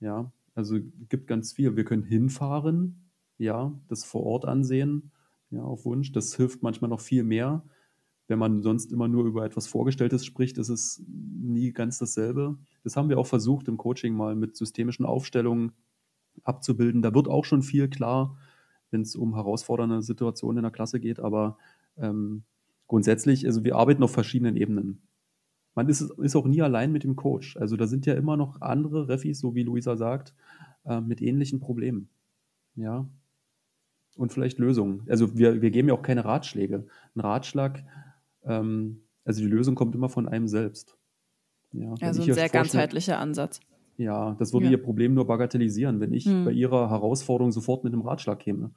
Ja, 0.00 0.32
also 0.54 0.78
gibt 1.08 1.26
ganz 1.26 1.52
viel. 1.52 1.76
Wir 1.76 1.84
können 1.84 2.02
hinfahren, 2.02 3.10
ja, 3.38 3.72
das 3.88 4.04
vor 4.04 4.24
Ort 4.24 4.44
ansehen, 4.44 5.12
ja, 5.50 5.62
auf 5.62 5.84
Wunsch. 5.84 6.12
Das 6.12 6.34
hilft 6.34 6.62
manchmal 6.62 6.88
noch 6.88 7.00
viel 7.00 7.24
mehr. 7.24 7.64
Wenn 8.28 8.38
man 8.38 8.62
sonst 8.62 8.92
immer 8.92 9.08
nur 9.08 9.26
über 9.26 9.44
etwas 9.44 9.66
Vorgestelltes 9.66 10.24
spricht, 10.24 10.58
ist 10.58 10.70
es 10.70 11.04
nie 11.06 11.72
ganz 11.72 11.98
dasselbe. 11.98 12.58
Das 12.82 12.96
haben 12.96 13.08
wir 13.08 13.18
auch 13.18 13.26
versucht 13.26 13.68
im 13.68 13.76
Coaching 13.76 14.14
mal 14.14 14.34
mit 14.34 14.56
systemischen 14.56 15.04
Aufstellungen 15.04 15.72
abzubilden. 16.42 17.02
Da 17.02 17.14
wird 17.14 17.28
auch 17.28 17.44
schon 17.44 17.62
viel 17.62 17.88
klar, 17.88 18.38
wenn 18.92 19.02
es 19.02 19.16
um 19.16 19.34
herausfordernde 19.34 20.02
Situationen 20.02 20.58
in 20.58 20.62
der 20.62 20.70
Klasse 20.70 21.00
geht. 21.00 21.18
Aber 21.18 21.58
ähm, 21.98 22.44
grundsätzlich, 22.86 23.46
also 23.46 23.64
wir 23.64 23.74
arbeiten 23.74 24.02
auf 24.02 24.12
verschiedenen 24.12 24.56
Ebenen 24.56 25.02
man 25.74 25.88
ist, 25.88 26.02
ist 26.02 26.36
auch 26.36 26.46
nie 26.46 26.62
allein 26.62 26.92
mit 26.92 27.04
dem 27.04 27.16
Coach. 27.16 27.56
Also 27.56 27.76
da 27.76 27.86
sind 27.86 28.06
ja 28.06 28.14
immer 28.14 28.36
noch 28.36 28.60
andere 28.60 29.08
Refis, 29.08 29.38
so 29.40 29.54
wie 29.54 29.62
Luisa 29.62 29.96
sagt, 29.96 30.34
äh, 30.84 31.00
mit 31.00 31.22
ähnlichen 31.22 31.60
Problemen. 31.60 32.08
Ja. 32.76 33.06
Und 34.16 34.32
vielleicht 34.32 34.58
Lösungen. 34.58 35.06
Also 35.08 35.36
wir, 35.38 35.62
wir 35.62 35.70
geben 35.70 35.88
ja 35.88 35.94
auch 35.94 36.02
keine 36.02 36.24
Ratschläge. 36.24 36.86
Ein 37.14 37.20
Ratschlag, 37.20 37.82
ähm, 38.44 39.02
also 39.24 39.40
die 39.40 39.48
Lösung 39.48 39.74
kommt 39.74 39.94
immer 39.94 40.08
von 40.08 40.28
einem 40.28 40.48
selbst. 40.48 40.96
Ja, 41.72 41.94
also 42.00 42.22
ein 42.22 42.34
sehr 42.34 42.50
ganzheitlicher 42.50 43.18
Ansatz. 43.18 43.60
Ja, 44.02 44.34
das 44.38 44.52
würde 44.52 44.66
ja. 44.66 44.72
ihr 44.72 44.82
Problem 44.82 45.14
nur 45.14 45.26
bagatellisieren, 45.26 46.00
wenn 46.00 46.12
ich 46.12 46.24
hm. 46.24 46.44
bei 46.44 46.52
ihrer 46.52 46.90
Herausforderung 46.90 47.52
sofort 47.52 47.84
mit 47.84 47.92
einem 47.92 48.02
Ratschlag 48.02 48.40
käme. 48.40 48.72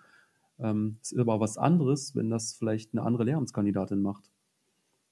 Ähm, 0.60 0.98
es 1.02 1.12
ist 1.12 1.20
aber 1.20 1.40
was 1.40 1.58
anderes, 1.58 2.16
wenn 2.16 2.30
das 2.30 2.54
vielleicht 2.54 2.94
eine 2.94 3.02
andere 3.02 3.24
Lehramtskandidatin 3.24 4.02
macht. 4.02 4.30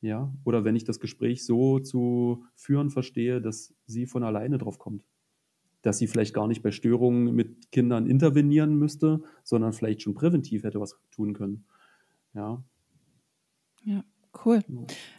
Ja, 0.01 0.31
oder 0.43 0.65
wenn 0.65 0.75
ich 0.75 0.83
das 0.83 0.99
Gespräch 0.99 1.45
so 1.45 1.79
zu 1.79 2.45
führen 2.55 2.89
verstehe, 2.89 3.41
dass 3.41 3.73
sie 3.85 4.05
von 4.05 4.23
alleine 4.23 4.57
drauf 4.57 4.77
kommt. 4.77 5.03
Dass 5.81 5.97
sie 5.97 6.07
vielleicht 6.07 6.33
gar 6.33 6.47
nicht 6.47 6.61
bei 6.61 6.71
Störungen 6.71 7.33
mit 7.33 7.71
Kindern 7.71 8.05
intervenieren 8.05 8.77
müsste, 8.77 9.23
sondern 9.43 9.73
vielleicht 9.73 10.01
schon 10.01 10.13
präventiv 10.13 10.63
hätte 10.63 10.79
was 10.79 10.99
tun 11.09 11.33
können. 11.33 11.65
Ja. 12.33 12.63
Ja, 13.85 14.03
cool. 14.45 14.61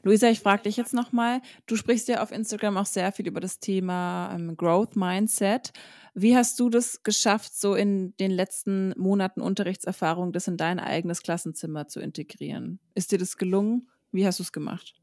Luisa, 0.02 0.28
ich 0.28 0.40
frage 0.40 0.64
dich 0.64 0.76
jetzt 0.76 0.94
nochmal. 0.94 1.40
Du 1.66 1.76
sprichst 1.76 2.08
ja 2.08 2.22
auf 2.22 2.32
Instagram 2.32 2.76
auch 2.76 2.86
sehr 2.86 3.12
viel 3.12 3.26
über 3.26 3.40
das 3.40 3.58
Thema 3.58 4.32
ähm, 4.34 4.56
Growth 4.56 4.96
Mindset. 4.96 5.72
Wie 6.14 6.36
hast 6.36 6.60
du 6.60 6.70
das 6.70 7.02
geschafft, 7.02 7.54
so 7.54 7.74
in 7.74 8.16
den 8.18 8.30
letzten 8.30 8.94
Monaten 8.96 9.40
Unterrichtserfahrung, 9.40 10.32
das 10.32 10.46
in 10.46 10.56
dein 10.56 10.78
eigenes 10.78 11.22
Klassenzimmer 11.22 11.88
zu 11.88 12.00
integrieren? 12.00 12.78
Ist 12.94 13.12
dir 13.12 13.18
das 13.18 13.36
gelungen? 13.36 13.88
Wie 14.12 14.26
hast 14.26 14.38
du 14.38 14.44
es 14.44 14.52
gemacht? 14.52 14.94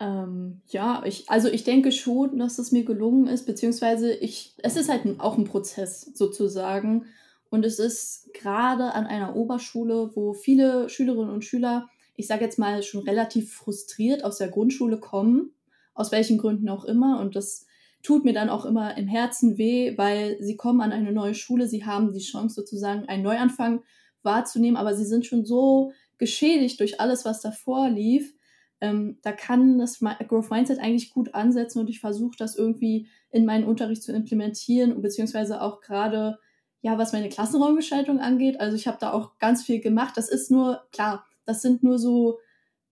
Ähm, 0.00 0.62
ja, 0.68 1.02
ich, 1.04 1.28
also 1.28 1.48
ich 1.48 1.64
denke 1.64 1.92
schon, 1.92 2.38
dass 2.38 2.58
es 2.58 2.72
mir 2.72 2.84
gelungen 2.84 3.26
ist, 3.26 3.44
beziehungsweise 3.44 4.14
ich, 4.14 4.54
es 4.62 4.76
ist 4.76 4.88
halt 4.88 5.20
auch 5.20 5.36
ein 5.36 5.44
Prozess 5.44 6.10
sozusagen. 6.14 7.04
Und 7.50 7.66
es 7.66 7.78
ist 7.78 8.32
gerade 8.32 8.94
an 8.94 9.06
einer 9.06 9.36
Oberschule, 9.36 10.12
wo 10.14 10.32
viele 10.32 10.88
Schülerinnen 10.88 11.34
und 11.34 11.44
Schüler, 11.44 11.90
ich 12.20 12.26
sage 12.26 12.44
jetzt 12.44 12.58
mal, 12.58 12.82
schon 12.82 13.02
relativ 13.02 13.52
frustriert 13.52 14.24
aus 14.24 14.38
der 14.38 14.48
Grundschule 14.48 14.98
kommen, 14.98 15.52
aus 15.94 16.12
welchen 16.12 16.38
Gründen 16.38 16.68
auch 16.68 16.84
immer. 16.84 17.20
Und 17.20 17.34
das 17.34 17.66
tut 18.02 18.24
mir 18.24 18.32
dann 18.32 18.48
auch 18.48 18.64
immer 18.64 18.96
im 18.96 19.08
Herzen 19.08 19.58
weh, 19.58 19.98
weil 19.98 20.36
sie 20.40 20.56
kommen 20.56 20.80
an 20.80 20.92
eine 20.92 21.12
neue 21.12 21.34
Schule, 21.34 21.66
sie 21.66 21.84
haben 21.84 22.12
die 22.12 22.20
Chance 22.20 22.54
sozusagen 22.54 23.08
einen 23.08 23.22
Neuanfang 23.22 23.82
wahrzunehmen, 24.22 24.76
aber 24.76 24.94
sie 24.94 25.04
sind 25.04 25.26
schon 25.26 25.44
so 25.44 25.92
geschädigt 26.18 26.78
durch 26.80 27.00
alles, 27.00 27.24
was 27.24 27.40
davor 27.40 27.90
lief, 27.90 28.34
ähm, 28.80 29.18
da 29.22 29.32
kann 29.32 29.78
das 29.78 29.98
Growth 30.00 30.50
Mindset 30.50 30.78
eigentlich 30.78 31.10
gut 31.10 31.34
ansetzen 31.34 31.80
und 31.80 31.90
ich 31.90 32.00
versuche 32.00 32.36
das 32.38 32.56
irgendwie 32.56 33.08
in 33.30 33.44
meinen 33.44 33.64
Unterricht 33.64 34.02
zu 34.02 34.12
implementieren, 34.12 35.00
beziehungsweise 35.02 35.60
auch 35.60 35.80
gerade, 35.82 36.38
ja, 36.80 36.96
was 36.96 37.12
meine 37.12 37.28
Klassenraumgestaltung 37.28 38.20
angeht. 38.20 38.58
Also 38.58 38.76
ich 38.76 38.86
habe 38.86 38.96
da 38.98 39.12
auch 39.12 39.38
ganz 39.38 39.62
viel 39.62 39.80
gemacht. 39.80 40.16
Das 40.16 40.30
ist 40.30 40.50
nur, 40.50 40.82
klar, 40.92 41.26
das 41.50 41.62
sind 41.62 41.82
nur 41.82 41.98
so 41.98 42.38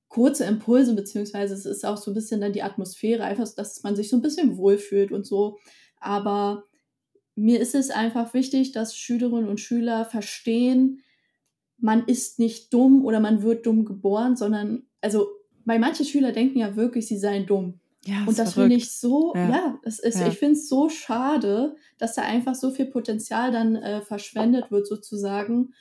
kurze 0.08 0.44
Impulse, 0.44 0.94
beziehungsweise 0.94 1.54
es 1.54 1.64
ist 1.64 1.84
auch 1.86 1.96
so 1.96 2.10
ein 2.10 2.14
bisschen 2.14 2.40
dann 2.40 2.52
die 2.52 2.62
Atmosphäre, 2.62 3.22
einfach, 3.22 3.48
dass 3.54 3.82
man 3.82 3.94
sich 3.94 4.08
so 4.08 4.16
ein 4.16 4.22
bisschen 4.22 4.56
wohlfühlt 4.56 5.12
und 5.12 5.26
so. 5.26 5.58
Aber 6.00 6.64
mir 7.36 7.60
ist 7.60 7.74
es 7.74 7.90
einfach 7.90 8.34
wichtig, 8.34 8.72
dass 8.72 8.96
Schülerinnen 8.96 9.48
und 9.48 9.60
Schüler 9.60 10.04
verstehen, 10.04 11.02
man 11.78 12.04
ist 12.06 12.40
nicht 12.40 12.74
dumm 12.74 13.04
oder 13.04 13.20
man 13.20 13.42
wird 13.42 13.64
dumm 13.64 13.84
geboren, 13.84 14.36
sondern, 14.36 14.82
also, 15.00 15.28
weil 15.64 15.78
manche 15.78 16.04
Schüler 16.04 16.32
denken 16.32 16.58
ja 16.58 16.74
wirklich, 16.74 17.06
sie 17.06 17.18
seien 17.18 17.46
dumm. 17.46 17.80
Ja, 18.04 18.24
und 18.26 18.38
das 18.38 18.54
finde 18.54 18.74
ich 18.74 18.90
so, 18.90 19.34
ja, 19.36 19.48
ja 19.48 19.78
das 19.84 19.98
ist, 19.98 20.18
ja. 20.18 20.28
ich 20.28 20.38
finde 20.38 20.54
es 20.54 20.68
so 20.68 20.88
schade, 20.88 21.76
dass 21.98 22.14
da 22.14 22.22
einfach 22.22 22.54
so 22.54 22.70
viel 22.70 22.86
Potenzial 22.86 23.52
dann 23.52 23.76
äh, 23.76 24.00
verschwendet 24.00 24.70
wird, 24.70 24.86
sozusagen. 24.88 25.74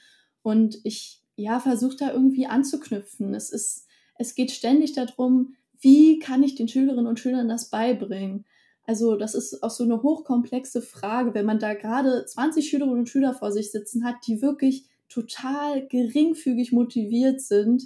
Und 0.43 0.77
ich, 0.83 1.23
ja, 1.37 1.59
versuche 1.59 1.95
da 1.95 2.11
irgendwie 2.11 2.47
anzuknüpfen. 2.47 3.33
Es 3.33 3.51
ist, 3.51 3.85
es 4.17 4.35
geht 4.35 4.51
ständig 4.51 4.93
darum, 4.93 5.55
wie 5.79 6.19
kann 6.19 6.43
ich 6.43 6.55
den 6.55 6.67
Schülerinnen 6.67 7.07
und 7.07 7.19
Schülern 7.19 7.47
das 7.47 7.69
beibringen? 7.69 8.45
Also, 8.83 9.15
das 9.15 9.35
ist 9.35 9.63
auch 9.63 9.69
so 9.69 9.83
eine 9.83 10.01
hochkomplexe 10.01 10.81
Frage, 10.81 11.33
wenn 11.33 11.45
man 11.45 11.59
da 11.59 11.73
gerade 11.73 12.25
20 12.25 12.67
Schülerinnen 12.67 12.99
und 12.99 13.09
Schüler 13.09 13.33
vor 13.33 13.51
sich 13.51 13.71
sitzen 13.71 14.03
hat, 14.03 14.15
die 14.25 14.41
wirklich 14.41 14.87
total 15.09 15.87
geringfügig 15.87 16.71
motiviert 16.71 17.41
sind, 17.41 17.83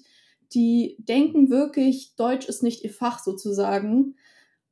die 0.54 0.96
denken 1.00 1.50
wirklich, 1.50 2.16
Deutsch 2.16 2.48
ist 2.48 2.64
nicht 2.64 2.84
ihr 2.84 2.92
Fach 2.92 3.20
sozusagen. 3.24 4.16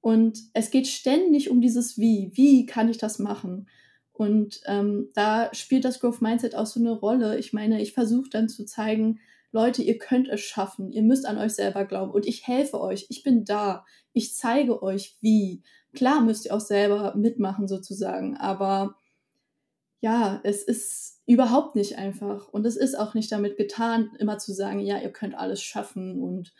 Und 0.01 0.39
es 0.53 0.71
geht 0.71 0.87
ständig 0.87 1.49
um 1.49 1.61
dieses 1.61 1.97
Wie. 1.97 2.31
Wie 2.33 2.65
kann 2.65 2.89
ich 2.89 2.97
das 2.97 3.19
machen? 3.19 3.67
Und 4.19 4.59
ähm, 4.65 5.11
da 5.13 5.49
spielt 5.53 5.85
das 5.85 6.01
Growth 6.01 6.21
Mindset 6.21 6.53
auch 6.53 6.65
so 6.65 6.77
eine 6.81 6.91
Rolle. 6.91 7.39
Ich 7.39 7.53
meine, 7.53 7.81
ich 7.81 7.93
versuche 7.93 8.29
dann 8.29 8.49
zu 8.49 8.65
zeigen, 8.65 9.21
Leute, 9.53 9.81
ihr 9.81 9.97
könnt 9.97 10.27
es 10.27 10.41
schaffen. 10.41 10.91
Ihr 10.91 11.03
müsst 11.03 11.25
an 11.25 11.37
euch 11.37 11.53
selber 11.53 11.85
glauben. 11.85 12.11
Und 12.11 12.25
ich 12.25 12.45
helfe 12.45 12.81
euch. 12.81 13.05
Ich 13.07 13.23
bin 13.23 13.45
da. 13.45 13.85
Ich 14.11 14.35
zeige 14.35 14.83
euch, 14.83 15.15
wie. 15.21 15.63
Klar 15.93 16.19
müsst 16.19 16.45
ihr 16.45 16.53
auch 16.53 16.59
selber 16.59 17.15
mitmachen 17.15 17.69
sozusagen. 17.69 18.35
Aber 18.35 18.97
ja, 20.01 20.41
es 20.43 20.63
ist 20.63 21.21
überhaupt 21.25 21.77
nicht 21.77 21.97
einfach. 21.97 22.49
Und 22.49 22.65
es 22.65 22.75
ist 22.75 22.99
auch 22.99 23.13
nicht 23.13 23.31
damit 23.31 23.55
getan, 23.55 24.11
immer 24.19 24.37
zu 24.37 24.51
sagen, 24.51 24.81
ja, 24.81 24.99
ihr 24.99 25.13
könnt 25.13 25.35
alles 25.35 25.61
schaffen 25.61 26.21
und 26.21 26.53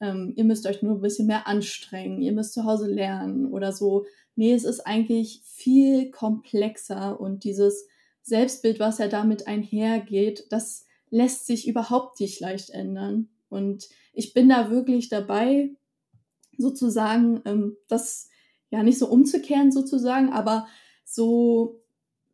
ähm, 0.00 0.34
ihr 0.36 0.44
müsst 0.44 0.66
euch 0.66 0.82
nur 0.82 0.96
ein 0.96 1.00
bisschen 1.00 1.26
mehr 1.26 1.46
anstrengen, 1.46 2.20
ihr 2.20 2.32
müsst 2.32 2.52
zu 2.52 2.64
Hause 2.64 2.88
lernen 2.88 3.46
oder 3.46 3.72
so. 3.72 4.04
Nee, 4.36 4.52
es 4.52 4.64
ist 4.64 4.80
eigentlich 4.80 5.40
viel 5.44 6.10
komplexer 6.10 7.18
und 7.18 7.44
dieses 7.44 7.86
Selbstbild, 8.22 8.78
was 8.78 8.98
ja 8.98 9.08
damit 9.08 9.46
einhergeht, 9.46 10.46
das 10.50 10.84
lässt 11.10 11.46
sich 11.46 11.66
überhaupt 11.66 12.20
nicht 12.20 12.40
leicht 12.40 12.70
ändern. 12.70 13.28
Und 13.48 13.88
ich 14.12 14.34
bin 14.34 14.48
da 14.48 14.70
wirklich 14.70 15.08
dabei, 15.08 15.70
sozusagen, 16.58 17.42
ähm, 17.44 17.76
das 17.88 18.28
ja 18.70 18.82
nicht 18.82 18.98
so 18.98 19.08
umzukehren 19.08 19.70
sozusagen, 19.70 20.30
aber 20.32 20.66
so 21.04 21.80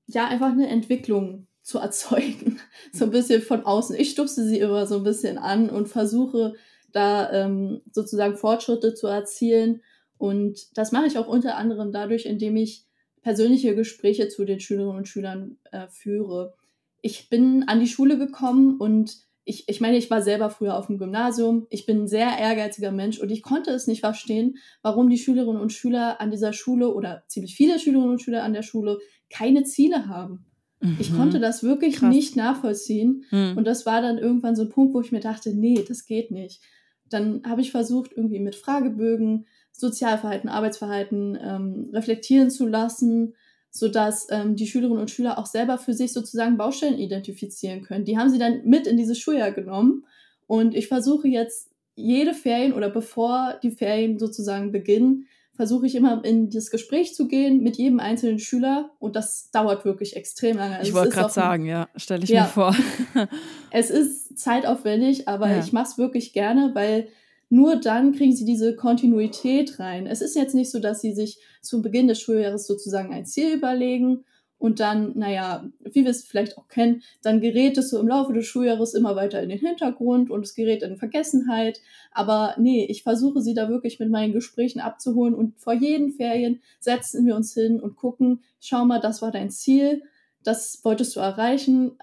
ja 0.06 0.26
einfach 0.26 0.52
eine 0.52 0.68
Entwicklung 0.68 1.46
zu 1.62 1.78
erzeugen. 1.78 2.58
so 2.92 3.04
ein 3.04 3.10
bisschen 3.10 3.42
von 3.42 3.64
außen. 3.64 3.96
Ich 3.96 4.10
stupse 4.10 4.46
sie 4.46 4.58
immer 4.58 4.86
so 4.86 4.96
ein 4.96 5.04
bisschen 5.04 5.38
an 5.38 5.70
und 5.70 5.88
versuche 5.88 6.54
da 6.92 7.30
ähm, 7.32 7.82
sozusagen 7.92 8.36
Fortschritte 8.36 8.94
zu 8.94 9.06
erzielen. 9.06 9.82
Und 10.22 10.78
das 10.78 10.92
mache 10.92 11.06
ich 11.06 11.18
auch 11.18 11.26
unter 11.26 11.56
anderem 11.56 11.90
dadurch, 11.90 12.26
indem 12.26 12.54
ich 12.54 12.85
persönliche 13.22 13.74
Gespräche 13.74 14.28
zu 14.28 14.44
den 14.44 14.61
Schülerinnen 14.61 14.98
und 14.98 15.08
Schülern 15.08 15.56
äh, 15.72 15.88
führe. 15.88 16.54
Ich 17.00 17.28
bin 17.28 17.64
an 17.66 17.80
die 17.80 17.88
Schule 17.88 18.16
gekommen 18.16 18.76
und 18.78 19.16
ich, 19.42 19.68
ich 19.68 19.80
meine, 19.80 19.96
ich 19.96 20.12
war 20.12 20.22
selber 20.22 20.48
früher 20.48 20.78
auf 20.78 20.87
dem 20.87 20.98
Gymnasium. 20.98 21.66
Ich 21.70 21.87
bin 21.87 22.02
ein 22.02 22.06
sehr 22.06 22.38
ehrgeiziger 22.38 22.92
Mensch 22.92 23.18
und 23.18 23.32
ich 23.32 23.42
konnte 23.42 23.72
es 23.72 23.88
nicht 23.88 23.98
verstehen, 23.98 24.58
warum 24.80 25.11
die 25.11 25.18
Schülerinnen 25.18 25.61
und 25.61 25.72
Schüler 25.72 26.20
an 26.20 26.30
dieser 26.30 26.52
Schule 26.52 26.94
oder 26.94 27.24
ziemlich 27.26 27.56
viele 27.56 27.80
Schülerinnen 27.80 28.12
und 28.12 28.22
Schüler 28.22 28.44
an 28.44 28.52
der 28.52 28.62
Schule 28.62 29.00
keine 29.28 29.64
Ziele 29.64 30.06
haben. 30.06 30.46
Mhm. 30.80 30.98
Ich 31.00 31.12
konnte 31.12 31.40
das 31.40 31.64
wirklich 31.64 31.96
Krass. 31.96 32.14
nicht 32.14 32.37
nachvollziehen. 32.37 33.24
Mhm. 33.32 33.54
Und 33.56 33.66
das 33.66 33.87
war 33.87 34.00
dann 34.00 34.18
irgendwann 34.18 34.54
so 34.54 34.62
ein 34.62 34.68
Punkt, 34.68 34.94
wo 34.94 35.00
ich 35.00 35.11
mir 35.11 35.18
dachte, 35.18 35.52
nee, 35.52 35.85
das 35.88 36.06
geht 36.06 36.30
nicht. 36.30 36.61
Dann 37.08 37.42
habe 37.44 37.61
ich 37.61 37.72
versucht, 37.72 38.12
irgendwie 38.12 38.38
mit 38.38 38.54
Fragebögen 38.54 39.46
Sozialverhalten, 39.72 40.48
Arbeitsverhalten 40.48 41.38
ähm, 41.42 41.90
reflektieren 41.92 42.50
zu 42.50 42.66
lassen, 42.66 43.35
sodass 43.70 44.26
ähm, 44.30 44.54
die 44.54 44.66
Schülerinnen 44.66 45.00
und 45.00 45.11
Schüler 45.11 45.38
auch 45.38 45.46
selber 45.46 45.78
für 45.78 45.94
sich 45.94 46.12
sozusagen 46.12 46.56
Baustellen 46.58 46.98
identifizieren 46.98 47.82
können. 47.82 48.04
Die 48.04 48.18
haben 48.18 48.30
sie 48.30 48.38
dann 48.38 48.64
mit 48.64 48.87
in 48.87 48.96
dieses 48.96 49.18
Schuljahr 49.18 49.50
genommen. 49.50 50.04
Und 50.46 50.74
ich 50.74 50.88
versuche 50.88 51.26
jetzt 51.26 51.70
jede 51.94 52.35
Ferien 52.35 52.74
oder 52.74 52.90
bevor 52.90 53.58
die 53.62 53.70
Ferien 53.70 54.18
sozusagen 54.18 54.72
beginnen, 54.72 55.26
versuche 55.54 55.87
ich 55.87 55.94
immer 55.94 56.24
in 56.24 56.50
das 56.50 56.70
Gespräch 56.70 57.14
zu 57.14 57.28
gehen 57.28 57.62
mit 57.62 57.76
jedem 57.76 58.00
einzelnen 58.00 58.38
Schüler 58.38 58.90
und 58.98 59.16
das 59.16 59.50
dauert 59.50 59.85
wirklich 59.85 60.16
extrem 60.16 60.56
lange. 60.56 60.78
Also 60.78 60.88
ich 60.88 60.94
wollte 60.94 61.11
gerade 61.11 61.32
sagen, 61.32 61.66
ja, 61.66 61.88
stelle 61.96 62.24
ich 62.24 62.30
ja, 62.30 62.42
mir 62.42 62.48
vor. 62.48 62.76
es 63.70 63.90
ist 63.90 64.38
zeitaufwendig, 64.38 65.28
aber 65.28 65.50
ja. 65.50 65.61
ich 65.61 65.72
mache 65.72 65.88
es 65.88 65.98
wirklich 65.98 66.32
gerne, 66.32 66.70
weil 66.74 67.08
nur 67.52 67.76
dann 67.76 68.12
kriegen 68.12 68.34
sie 68.34 68.46
diese 68.46 68.74
Kontinuität 68.74 69.78
rein. 69.78 70.06
Es 70.06 70.22
ist 70.22 70.34
jetzt 70.34 70.54
nicht 70.54 70.70
so, 70.70 70.78
dass 70.78 71.02
sie 71.02 71.12
sich 71.12 71.38
zum 71.60 71.82
Beginn 71.82 72.08
des 72.08 72.18
Schuljahres 72.18 72.66
sozusagen 72.66 73.12
ein 73.12 73.26
Ziel 73.26 73.52
überlegen 73.52 74.24
und 74.56 74.80
dann, 74.80 75.12
naja, 75.18 75.68
wie 75.80 76.04
wir 76.04 76.10
es 76.12 76.24
vielleicht 76.24 76.56
auch 76.56 76.66
kennen, 76.68 77.02
dann 77.20 77.42
gerät 77.42 77.76
es 77.76 77.90
so 77.90 78.00
im 78.00 78.08
Laufe 78.08 78.32
des 78.32 78.46
Schuljahres 78.46 78.94
immer 78.94 79.16
weiter 79.16 79.42
in 79.42 79.50
den 79.50 79.58
Hintergrund 79.58 80.30
und 80.30 80.46
es 80.46 80.54
gerät 80.54 80.82
in 80.82 80.96
Vergessenheit. 80.96 81.82
Aber 82.10 82.54
nee, 82.58 82.86
ich 82.86 83.02
versuche 83.02 83.42
sie 83.42 83.52
da 83.52 83.68
wirklich 83.68 83.98
mit 83.98 84.08
meinen 84.08 84.32
Gesprächen 84.32 84.80
abzuholen 84.80 85.34
und 85.34 85.60
vor 85.60 85.74
jeden 85.74 86.10
Ferien 86.10 86.62
setzen 86.80 87.26
wir 87.26 87.36
uns 87.36 87.52
hin 87.52 87.80
und 87.80 87.96
gucken, 87.96 88.42
schau 88.60 88.86
mal, 88.86 89.00
das 89.00 89.20
war 89.20 89.30
dein 89.30 89.50
Ziel, 89.50 90.00
das 90.44 90.81
wolltest 90.83 91.16
du 91.16 91.20
erreichen. 91.20 91.98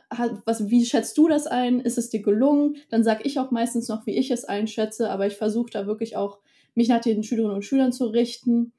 Was, 0.45 0.69
wie 0.69 0.86
schätzt 0.86 1.17
du 1.17 1.28
das 1.28 1.47
ein? 1.47 1.80
Ist 1.80 1.97
es 1.97 2.10
dir 2.10 2.21
gelungen? 2.21 2.78
Dann 2.89 3.04
sage 3.04 3.21
ich 3.23 3.39
auch 3.39 3.52
meistens 3.52 3.88
noch, 3.88 4.06
wie 4.06 4.17
ich 4.17 4.32
es 4.32 4.45
einschätze, 4.45 5.10
aber 5.10 5.28
ich 5.28 5.36
versuche 5.36 5.71
da 5.71 5.88
wirklich 5.88 6.15
auch, 6.15 6.39
mich 6.75 6.88
nach 6.88 7.02
den 7.02 7.23
Schülerinnen 7.23 7.56
und 7.56 7.65
Schülern 7.65 7.91
zu 7.91 8.06
richten. 8.06 8.71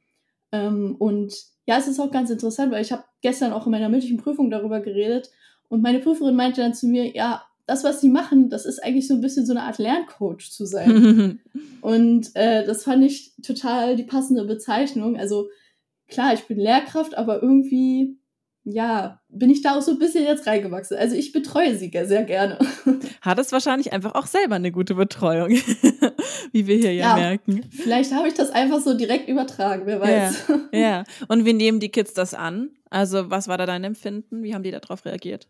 Ähm, 0.53 0.97
und 0.99 1.35
ja, 1.67 1.77
es 1.77 1.89
ist 1.89 2.01
auch 2.01 2.11
ganz 2.11 2.31
interessant, 2.31 2.73
weil 2.73 2.83
ich 2.83 2.93
habe 2.93 3.05
gestern 3.21 3.53
auch 3.53 3.67
in 3.67 3.73
meiner 3.73 3.89
mündlichen 3.89 4.17
Prüfung 4.17 4.51
darüber 4.51 4.81
geredet 4.81 5.31
und 5.71 5.83
meine 5.83 6.01
Prüferin 6.01 6.35
meinte 6.35 6.61
dann 6.61 6.75
zu 6.75 6.87
mir, 6.87 7.15
ja, 7.15 7.45
das, 7.67 7.85
was 7.85 8.01
sie 8.01 8.09
machen, 8.09 8.51
das 8.51 8.67
ist 8.67 8.83
eigentlich 8.83 9.07
so 9.07 9.15
ein 9.15 9.21
bisschen 9.21 9.47
so 9.47 9.53
eine 9.53 9.63
Art 9.63 9.79
Lerncoach 9.79 10.51
zu 10.51 10.67
sein. 10.67 11.41
und 11.81 12.35
äh, 12.35 12.67
das 12.67 12.83
fand 12.83 13.05
ich 13.05 13.33
total 13.43 13.95
die 13.95 14.03
passende 14.03 14.45
Bezeichnung. 14.45 15.17
Also 15.17 15.49
klar, 16.09 16.35
ich 16.35 16.47
bin 16.49 16.59
Lehrkraft, 16.59 17.17
aber 17.17 17.41
irgendwie 17.41 18.19
ja, 18.71 19.21
bin 19.29 19.51
ich 19.51 19.63
da 19.63 19.77
auch 19.77 19.83
so 19.83 19.93
ein 19.93 19.99
bisschen 19.99 20.25
jetzt 20.25 20.47
reingewachsen. 20.47 20.97
Also 20.97 21.17
ich 21.17 21.33
betreue 21.33 21.77
sie 21.77 21.91
sehr 21.91 22.25
gerne. 22.25 22.59
Hat 23.21 23.39
es 23.39 23.53
wahrscheinlich 23.53 23.93
einfach 23.93 24.15
auch 24.15 24.27
selber 24.27 24.57
eine 24.57 24.73
gute 24.73 24.95
Betreuung, 24.95 25.51
wie 26.53 26.67
wir 26.67 26.77
hier 26.77 26.93
ja, 26.93 27.11
ja 27.11 27.17
merken. 27.17 27.63
Vielleicht 27.71 28.13
habe 28.13 28.29
ich 28.29 28.35
das 28.35 28.51
einfach 28.51 28.81
so 28.81 28.95
direkt 28.95 29.29
übertragen, 29.29 29.83
wer 29.87 30.01
weiß. 30.01 30.49
Ja, 30.73 30.79
ja, 30.79 31.05
und 31.29 31.45
wie 31.45 31.53
nehmen 31.53 31.81
die 31.81 31.91
Kids 31.91 32.15
das 32.15 32.35
an? 32.35 32.71
Also 32.91 33.31
was 33.31 33.49
war 33.49 33.59
da 33.59 33.67
dein 33.67 33.85
Empfinden? 33.85 34.43
Wie 34.43 34.55
haben 34.55 34.63
die 34.63 34.71
darauf 34.71 35.05
reagiert? 35.05 35.47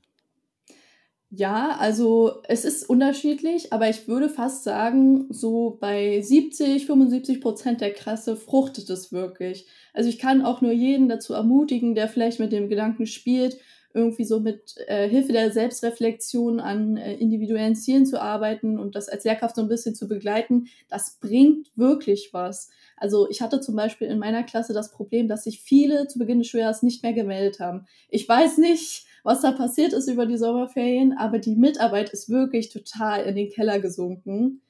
Ja, 1.33 1.76
also 1.78 2.42
es 2.48 2.64
ist 2.64 2.90
unterschiedlich, 2.90 3.72
aber 3.72 3.88
ich 3.88 4.09
würde 4.09 4.28
fast 4.28 4.64
sagen, 4.64 5.26
so 5.30 5.78
bei 5.80 6.20
70, 6.20 6.87
75 6.87 7.40
Prozent 7.40 7.80
der 7.80 7.92
Klasse 7.92 8.35
fruchtet 8.35 8.90
es 8.90 9.12
wirklich. 9.12 9.66
Also 9.94 10.09
ich 10.09 10.18
kann 10.18 10.44
auch 10.44 10.61
nur 10.61 10.72
jeden 10.72 11.09
dazu 11.09 11.35
ermutigen, 11.35 11.94
der 11.94 12.09
vielleicht 12.09 12.40
mit 12.40 12.53
dem 12.53 12.68
Gedanken 12.68 13.07
spielt, 13.07 13.59
irgendwie 13.92 14.24
so 14.24 14.40
mit 14.40 14.76
äh, 14.87 15.09
Hilfe 15.09 15.33
der 15.33 15.50
Selbstreflexion 15.50 16.61
an 16.61 16.96
äh, 16.96 17.14
individuellen 17.14 17.74
Zielen 17.74 18.07
zu 18.07 18.20
arbeiten 18.20 18.79
und 18.79 18.94
das 18.94 19.09
als 19.09 19.24
Lehrkraft 19.24 19.57
so 19.57 19.62
ein 19.62 19.68
bisschen 19.68 19.94
zu 19.94 20.07
begleiten. 20.07 20.66
Das 20.88 21.18
bringt 21.20 21.68
wirklich 21.76 22.31
was. 22.33 22.70
Also 22.96 23.29
ich 23.31 23.42
hatte 23.42 23.61
zum 23.61 23.74
Beispiel 23.74 24.09
in 24.09 24.18
meiner 24.18 24.44
Klasse 24.44 24.74
das 24.74 24.92
Problem, 24.92 25.26
dass 25.26 25.44
sich 25.44 25.61
viele 25.61 26.07
zu 26.07 26.18
Beginn 26.18 26.38
des 26.38 26.48
Schuljahres 26.48 26.83
nicht 26.83 27.03
mehr 27.03 27.12
gemeldet 27.12 27.59
haben. 27.59 27.87
Ich 28.11 28.29
weiß 28.29 28.59
nicht, 28.59 29.07
was 29.24 29.40
da 29.40 29.53
passiert 29.53 29.92
ist 29.92 30.09
über 30.09 30.26
die 30.26 30.38
Sommerferien, 30.38 31.16
aber 31.18 31.38
die 31.38 31.57
Mitarbeit 31.57 32.11
ist 32.11 32.29
wirklich 32.29 32.70
total 32.70 33.24
in 33.24 33.35
den 33.35 33.50
Keller 33.50 33.81
gesunken. 33.81 34.62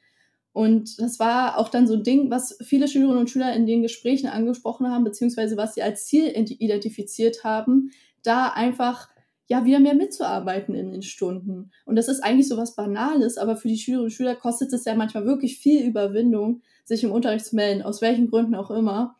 Und 0.52 0.98
das 0.98 1.18
war 1.18 1.58
auch 1.58 1.68
dann 1.68 1.86
so 1.86 1.94
ein 1.94 2.02
Ding, 2.02 2.30
was 2.30 2.56
viele 2.60 2.88
Schülerinnen 2.88 3.20
und 3.20 3.30
Schüler 3.30 3.54
in 3.54 3.66
den 3.66 3.82
Gesprächen 3.82 4.26
angesprochen 4.26 4.88
haben, 4.88 5.04
beziehungsweise 5.04 5.56
was 5.56 5.74
sie 5.74 5.82
als 5.82 6.06
Ziel 6.06 6.26
identifiziert 6.26 7.44
haben, 7.44 7.90
da 8.22 8.48
einfach 8.48 9.08
ja 9.46 9.64
wieder 9.64 9.80
mehr 9.80 9.94
mitzuarbeiten 9.94 10.74
in 10.74 10.92
den 10.92 11.02
Stunden. 11.02 11.70
Und 11.84 11.96
das 11.96 12.08
ist 12.08 12.20
eigentlich 12.20 12.48
so 12.48 12.56
was 12.56 12.76
Banales, 12.76 13.36
aber 13.36 13.56
für 13.56 13.68
die 13.68 13.78
Schülerinnen 13.78 14.06
und 14.06 14.12
Schüler 14.12 14.36
kostet 14.36 14.72
es 14.72 14.84
ja 14.84 14.94
manchmal 14.94 15.24
wirklich 15.24 15.58
viel 15.58 15.84
Überwindung, 15.84 16.62
sich 16.84 17.04
im 17.04 17.12
Unterricht 17.12 17.46
zu 17.46 17.56
melden, 17.56 17.82
aus 17.82 18.00
welchen 18.00 18.30
Gründen 18.30 18.54
auch 18.54 18.70
immer. 18.70 19.16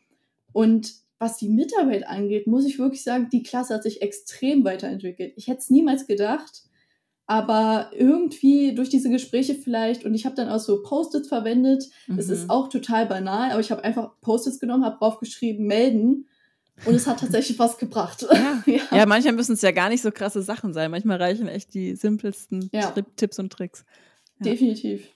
Und 0.52 0.94
was 1.18 1.36
die 1.36 1.48
Mitarbeit 1.48 2.06
angeht, 2.06 2.46
muss 2.46 2.64
ich 2.64 2.78
wirklich 2.78 3.02
sagen, 3.02 3.28
die 3.30 3.42
Klasse 3.42 3.74
hat 3.74 3.82
sich 3.82 4.02
extrem 4.02 4.64
weiterentwickelt. 4.64 5.34
Ich 5.36 5.48
hätte 5.48 5.58
es 5.58 5.70
niemals 5.70 6.06
gedacht, 6.06 6.62
aber 7.30 7.92
irgendwie 7.92 8.74
durch 8.74 8.88
diese 8.88 9.08
Gespräche 9.08 9.54
vielleicht, 9.54 10.04
und 10.04 10.14
ich 10.14 10.26
habe 10.26 10.34
dann 10.34 10.48
auch 10.48 10.58
so 10.58 10.82
Post-its 10.82 11.28
verwendet, 11.28 11.84
mhm. 12.08 12.18
es 12.18 12.28
ist 12.28 12.50
auch 12.50 12.68
total 12.68 13.06
banal, 13.06 13.52
aber 13.52 13.60
ich 13.60 13.70
habe 13.70 13.84
einfach 13.84 14.20
Post-its 14.20 14.58
genommen, 14.58 14.84
habe 14.84 14.98
draufgeschrieben, 14.98 15.64
melden. 15.64 16.26
Und 16.86 16.96
es 16.96 17.06
hat 17.06 17.20
tatsächlich 17.20 17.56
was 17.60 17.78
gebracht. 17.78 18.26
Ja, 18.32 18.64
ja. 18.66 18.80
ja 18.90 19.06
manchmal 19.06 19.34
müssen 19.34 19.52
es 19.52 19.62
ja 19.62 19.70
gar 19.70 19.90
nicht 19.90 20.02
so 20.02 20.10
krasse 20.10 20.42
Sachen 20.42 20.72
sein. 20.72 20.90
Manchmal 20.90 21.18
reichen 21.18 21.46
echt 21.46 21.72
die 21.72 21.94
simpelsten 21.94 22.68
ja. 22.72 22.92
Tipps 23.14 23.38
und 23.38 23.52
Tricks. 23.52 23.84
Definitiv. 24.40 25.06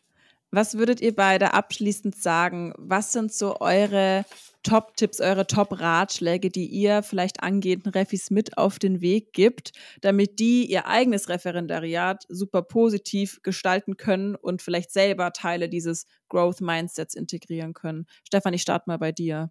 Was 0.55 0.79
würdet 0.79 1.01
ihr 1.01 1.17
beide 1.17 1.53
abschließend 1.53 2.15
sagen? 2.15 2.75
Was 2.79 3.13
sind 3.13 3.33
so 3.33 3.59
eure 3.59 4.25
Top-Tipps, 4.63 5.21
eure 5.21 5.49
Top-Ratschläge, 5.49 6.49
die 6.49 6.67
ihr 6.67 7.03
vielleicht 7.03 7.43
angehenden 7.43 7.91
Refis 7.91 8.31
mit 8.31 8.57
auf 8.57 8.79
den 8.79 9.01
Weg 9.01 9.33
gibt, 9.33 9.73
damit 10.01 10.39
die 10.39 10.71
ihr 10.71 10.87
eigenes 10.87 11.29
Referendariat 11.29 12.25
super 12.29 12.63
positiv 12.63 13.41
gestalten 13.43 13.97
können 13.97 14.37
und 14.37 14.63
vielleicht 14.63 14.93
selber 14.93 15.33
Teile 15.33 15.69
dieses 15.69 16.07
Growth-Mindsets 16.29 17.15
integrieren 17.15 17.75
können? 17.75 18.07
Stefan, 18.25 18.55
ich 18.55 18.63
starte 18.63 18.85
mal 18.87 18.99
bei 18.99 19.11
dir. 19.11 19.51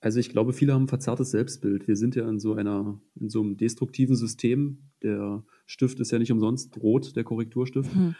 Also 0.00 0.18
ich 0.18 0.30
glaube, 0.30 0.52
viele 0.52 0.74
haben 0.74 0.84
ein 0.84 0.88
verzerrtes 0.88 1.30
Selbstbild. 1.30 1.86
Wir 1.86 1.94
sind 1.94 2.16
ja 2.16 2.28
in 2.28 2.40
so 2.40 2.54
einer, 2.54 3.00
in 3.20 3.30
so 3.30 3.40
einem 3.40 3.56
destruktiven 3.56 4.16
System. 4.16 4.90
Der 5.04 5.44
Stift 5.64 6.00
ist 6.00 6.10
ja 6.10 6.18
nicht 6.18 6.32
umsonst 6.32 6.76
rot, 6.78 7.14
der 7.14 7.22
Korrekturstift. 7.22 7.94
Hm. 7.94 8.16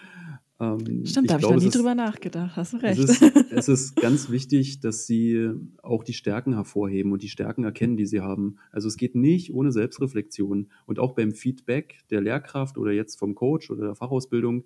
Ähm, 0.62 1.04
Stimmt, 1.04 1.28
da 1.28 1.34
habe 1.34 1.42
ich 1.42 1.50
noch 1.50 1.58
nie 1.58 1.66
ist, 1.66 1.76
drüber 1.76 1.96
nachgedacht, 1.96 2.54
hast 2.54 2.74
du 2.74 2.76
recht. 2.76 3.00
Es 3.00 3.20
ist, 3.20 3.22
es 3.50 3.68
ist 3.68 3.96
ganz 3.96 4.30
wichtig, 4.30 4.78
dass 4.78 5.06
sie 5.06 5.50
auch 5.82 6.04
die 6.04 6.12
Stärken 6.12 6.54
hervorheben 6.54 7.10
und 7.12 7.22
die 7.22 7.28
Stärken 7.28 7.64
erkennen, 7.64 7.96
die 7.96 8.06
sie 8.06 8.20
haben. 8.20 8.58
Also 8.70 8.86
es 8.86 8.96
geht 8.96 9.16
nicht 9.16 9.52
ohne 9.52 9.72
Selbstreflexion. 9.72 10.68
Und 10.86 10.98
auch 11.00 11.14
beim 11.14 11.32
Feedback 11.32 11.98
der 12.10 12.20
Lehrkraft 12.20 12.78
oder 12.78 12.92
jetzt 12.92 13.18
vom 13.18 13.34
Coach 13.34 13.70
oder 13.72 13.86
der 13.86 13.94
Fachausbildung, 13.96 14.64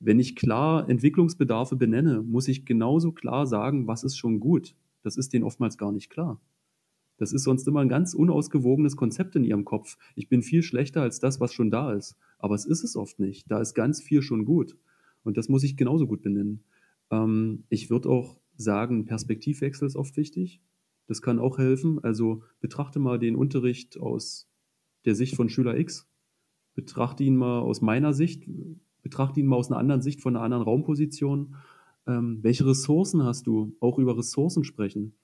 wenn 0.00 0.18
ich 0.18 0.34
klar 0.34 0.88
Entwicklungsbedarfe 0.90 1.76
benenne, 1.76 2.22
muss 2.22 2.48
ich 2.48 2.66
genauso 2.66 3.12
klar 3.12 3.46
sagen, 3.46 3.86
was 3.86 4.02
ist 4.02 4.16
schon 4.16 4.40
gut. 4.40 4.74
Das 5.02 5.16
ist 5.16 5.32
denen 5.32 5.44
oftmals 5.44 5.78
gar 5.78 5.92
nicht 5.92 6.10
klar. 6.10 6.40
Das 7.18 7.32
ist 7.32 7.44
sonst 7.44 7.66
immer 7.68 7.80
ein 7.80 7.88
ganz 7.88 8.14
unausgewogenes 8.14 8.96
Konzept 8.96 9.36
in 9.36 9.44
ihrem 9.44 9.64
Kopf. 9.64 9.96
Ich 10.16 10.28
bin 10.28 10.42
viel 10.42 10.62
schlechter 10.62 11.02
als 11.02 11.20
das, 11.20 11.40
was 11.40 11.52
schon 11.52 11.70
da 11.70 11.92
ist. 11.92 12.16
Aber 12.38 12.54
es 12.56 12.66
ist 12.66 12.82
es 12.82 12.96
oft 12.96 13.20
nicht. 13.20 13.50
Da 13.50 13.60
ist 13.60 13.74
ganz 13.74 14.02
viel 14.02 14.20
schon 14.20 14.44
gut. 14.44 14.76
Und 15.26 15.36
das 15.36 15.48
muss 15.48 15.64
ich 15.64 15.76
genauso 15.76 16.06
gut 16.06 16.22
benennen. 16.22 16.64
Ähm, 17.10 17.64
ich 17.68 17.90
würde 17.90 18.08
auch 18.08 18.40
sagen, 18.56 19.04
Perspektivwechsel 19.04 19.86
ist 19.86 19.96
oft 19.96 20.16
wichtig. 20.16 20.62
Das 21.06 21.22
kann 21.22 21.38
auch 21.38 21.58
helfen. 21.58 22.02
Also 22.02 22.42
betrachte 22.60 22.98
mal 22.98 23.18
den 23.18 23.36
Unterricht 23.36 23.98
aus 23.98 24.48
der 25.04 25.14
Sicht 25.14 25.36
von 25.36 25.48
Schüler 25.48 25.78
X. 25.78 26.08
Betrachte 26.74 27.24
ihn 27.24 27.36
mal 27.36 27.60
aus 27.60 27.80
meiner 27.80 28.12
Sicht. 28.12 28.44
Betrachte 29.02 29.40
ihn 29.40 29.46
mal 29.46 29.56
aus 29.56 29.70
einer 29.70 29.78
anderen 29.78 30.02
Sicht, 30.02 30.20
von 30.20 30.34
einer 30.34 30.44
anderen 30.44 30.64
Raumposition. 30.64 31.56
Ähm, 32.06 32.38
welche 32.42 32.66
Ressourcen 32.66 33.24
hast 33.24 33.46
du? 33.46 33.76
Auch 33.80 33.98
über 33.98 34.16
Ressourcen 34.16 34.64
sprechen 34.64 35.14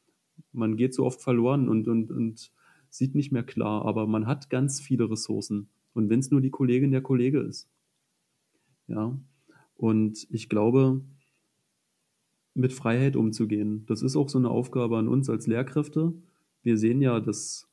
man 0.53 0.77
geht 0.77 0.95
so 0.95 1.05
oft 1.05 1.21
verloren 1.21 1.69
und, 1.69 1.89
und, 1.89 2.11
und 2.11 2.53
sieht 2.89 3.15
nicht 3.15 3.33
mehr 3.33 3.43
klar, 3.43 3.85
aber 3.85 4.07
man 4.07 4.27
hat 4.27 4.51
ganz 4.51 4.81
viele 4.81 5.11
Ressourcen. 5.11 5.69
Und 5.95 6.09
wenn 6.09 6.21
es 6.21 6.31
nur 6.31 6.41
die 6.41 6.51
Kollegin 6.51 6.91
der 6.91 7.03
Kollege 7.03 7.41
ist. 7.41 7.71
Ja. 8.87 9.17
Und 9.83 10.29
ich 10.31 10.49
glaube, 10.49 11.01
mit 12.55 12.73
Freiheit 12.73 13.17
umzugehen, 13.17 13.85
das 13.87 14.03
ist 14.03 14.15
auch 14.15 14.29
so 14.29 14.39
eine 14.39 14.49
Aufgabe 14.49 14.97
an 14.97 15.09
uns 15.09 15.29
als 15.29 15.49
Lehrkräfte. 15.49 16.13
Wir 16.63 16.79
sehen 16.79 17.03
ja, 17.03 17.19
dass 17.19 17.69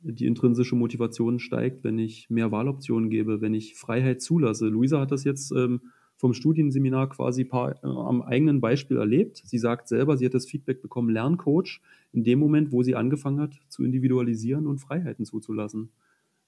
die 0.00 0.26
intrinsische 0.26 0.74
Motivation 0.74 1.38
steigt, 1.38 1.84
wenn 1.84 2.00
ich 2.00 2.28
mehr 2.30 2.50
Wahloptionen 2.50 3.10
gebe, 3.10 3.42
wenn 3.42 3.54
ich 3.54 3.76
Freiheit 3.76 4.22
zulasse. 4.22 4.66
Luisa 4.66 4.98
hat 4.98 5.12
das 5.12 5.22
jetzt 5.22 5.52
ähm, 5.52 5.82
vom 6.16 6.34
Studienseminar 6.34 7.10
quasi 7.10 7.44
paar, 7.44 7.76
äh, 7.76 7.86
am 7.86 8.22
eigenen 8.22 8.60
Beispiel 8.60 8.96
erlebt. 8.96 9.40
Sie 9.44 9.58
sagt 9.58 9.86
selber, 9.86 10.16
sie 10.16 10.26
hat 10.26 10.34
das 10.34 10.46
Feedback 10.46 10.82
bekommen, 10.82 11.10
Lerncoach, 11.10 11.80
in 12.12 12.24
dem 12.24 12.40
Moment, 12.40 12.72
wo 12.72 12.82
sie 12.82 12.96
angefangen 12.96 13.38
hat 13.38 13.54
zu 13.68 13.84
individualisieren 13.84 14.66
und 14.66 14.78
Freiheiten 14.78 15.24
zuzulassen. 15.24 15.90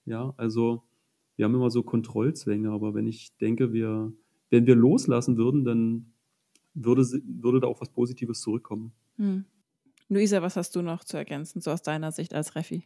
Ja, 0.07 0.35
also 0.37 0.83
wir 1.37 1.45
haben 1.45 1.55
immer 1.55 1.71
so 1.71 1.85
Kontrollzwänge, 1.85 2.71
aber 2.71 2.95
wenn 2.95 3.07
ich 3.07 3.37
denke, 3.37 3.73
wir, 3.73 4.13
wenn 4.51 4.67
wir 4.67 4.75
loslassen 4.75 5.37
würden, 5.37 5.65
dann 5.65 6.13
würde, 6.75 7.03
würde 7.03 7.61
da 7.61 7.67
auch 7.67 7.81
was 7.81 7.91
Positives 7.91 8.41
zurückkommen. 8.41 8.93
Hm. 9.17 9.45
Luisa, 10.09 10.41
was 10.43 10.57
hast 10.57 10.75
du 10.75 10.83
noch 10.83 11.05
zu 11.05 11.17
ergänzen, 11.17 11.61
so 11.61 11.71
aus 11.71 11.83
deiner 11.83 12.13
Sicht 12.13 12.35
als 12.35 12.55
Refi? 12.55 12.85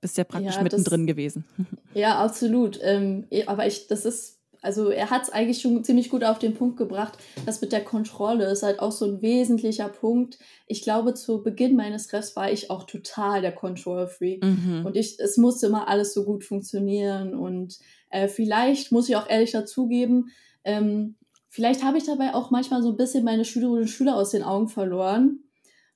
Bist 0.00 0.18
ja 0.18 0.24
praktisch 0.24 0.56
ja, 0.56 0.62
mittendrin 0.62 1.06
das, 1.06 1.14
gewesen. 1.14 1.44
Ja, 1.94 2.18
absolut. 2.18 2.80
Ähm, 2.82 3.26
aber 3.46 3.66
ich, 3.66 3.86
das 3.86 4.04
ist, 4.04 4.40
also 4.60 4.90
er 4.90 5.10
hat 5.10 5.22
es 5.22 5.30
eigentlich 5.30 5.60
schon 5.60 5.84
ziemlich 5.84 6.10
gut 6.10 6.24
auf 6.24 6.40
den 6.40 6.54
Punkt 6.54 6.76
gebracht. 6.76 7.16
Das 7.46 7.60
mit 7.60 7.70
der 7.70 7.84
Kontrolle 7.84 8.50
ist 8.50 8.64
halt 8.64 8.80
auch 8.80 8.90
so 8.90 9.06
ein 9.06 9.22
wesentlicher 9.22 9.88
Punkt. 9.88 10.38
Ich 10.66 10.82
glaube, 10.82 11.14
zu 11.14 11.42
Beginn 11.44 11.76
meines 11.76 12.12
Refs 12.12 12.34
war 12.34 12.50
ich 12.50 12.70
auch 12.70 12.82
total 12.84 13.42
der 13.42 13.52
Control-Freak. 13.52 14.42
Mhm. 14.42 14.82
Und 14.84 14.96
ich, 14.96 15.20
es 15.20 15.36
musste 15.36 15.68
immer 15.68 15.86
alles 15.86 16.12
so 16.12 16.24
gut 16.24 16.42
funktionieren. 16.42 17.32
Und 17.34 17.78
äh, 18.10 18.26
vielleicht 18.26 18.90
muss 18.90 19.08
ich 19.08 19.14
auch 19.14 19.30
ehrlich 19.30 19.52
dazugeben, 19.52 20.30
ähm, 20.64 21.16
vielleicht 21.48 21.84
habe 21.84 21.98
ich 21.98 22.04
dabei 22.04 22.34
auch 22.34 22.50
manchmal 22.50 22.82
so 22.82 22.90
ein 22.90 22.96
bisschen 22.96 23.24
meine 23.24 23.44
Schülerinnen 23.44 23.82
und 23.82 23.88
Schüler 23.88 24.16
aus 24.16 24.30
den 24.30 24.42
Augen 24.42 24.68
verloren. 24.68 25.40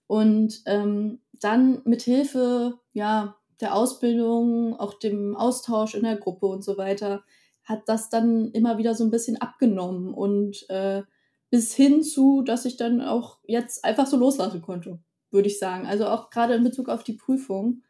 Und 0.06 0.62
ähm, 0.66 1.20
dann 1.40 1.82
mit 1.84 2.02
Hilfe 2.02 2.78
ja, 2.92 3.36
der 3.60 3.74
Ausbildung, 3.74 4.78
auch 4.78 4.94
dem 4.94 5.36
Austausch 5.36 5.94
in 5.94 6.02
der 6.02 6.16
Gruppe 6.16 6.46
und 6.46 6.62
so 6.62 6.78
weiter, 6.78 7.24
hat 7.64 7.82
das 7.86 8.08
dann 8.08 8.50
immer 8.52 8.78
wieder 8.78 8.94
so 8.94 9.04
ein 9.04 9.10
bisschen 9.10 9.40
abgenommen 9.40 10.14
und 10.14 10.68
äh, 10.70 11.02
bis 11.50 11.74
hin 11.74 12.02
zu, 12.02 12.42
dass 12.42 12.64
ich 12.64 12.76
dann 12.76 13.00
auch 13.00 13.38
jetzt 13.46 13.84
einfach 13.84 14.06
so 14.06 14.16
loslassen 14.16 14.62
konnte, 14.62 15.00
würde 15.30 15.48
ich 15.48 15.58
sagen. 15.58 15.86
Also 15.86 16.06
auch 16.06 16.30
gerade 16.30 16.54
in 16.54 16.64
Bezug 16.64 16.88
auf 16.88 17.04
die 17.04 17.14
Prüfung. 17.14 17.82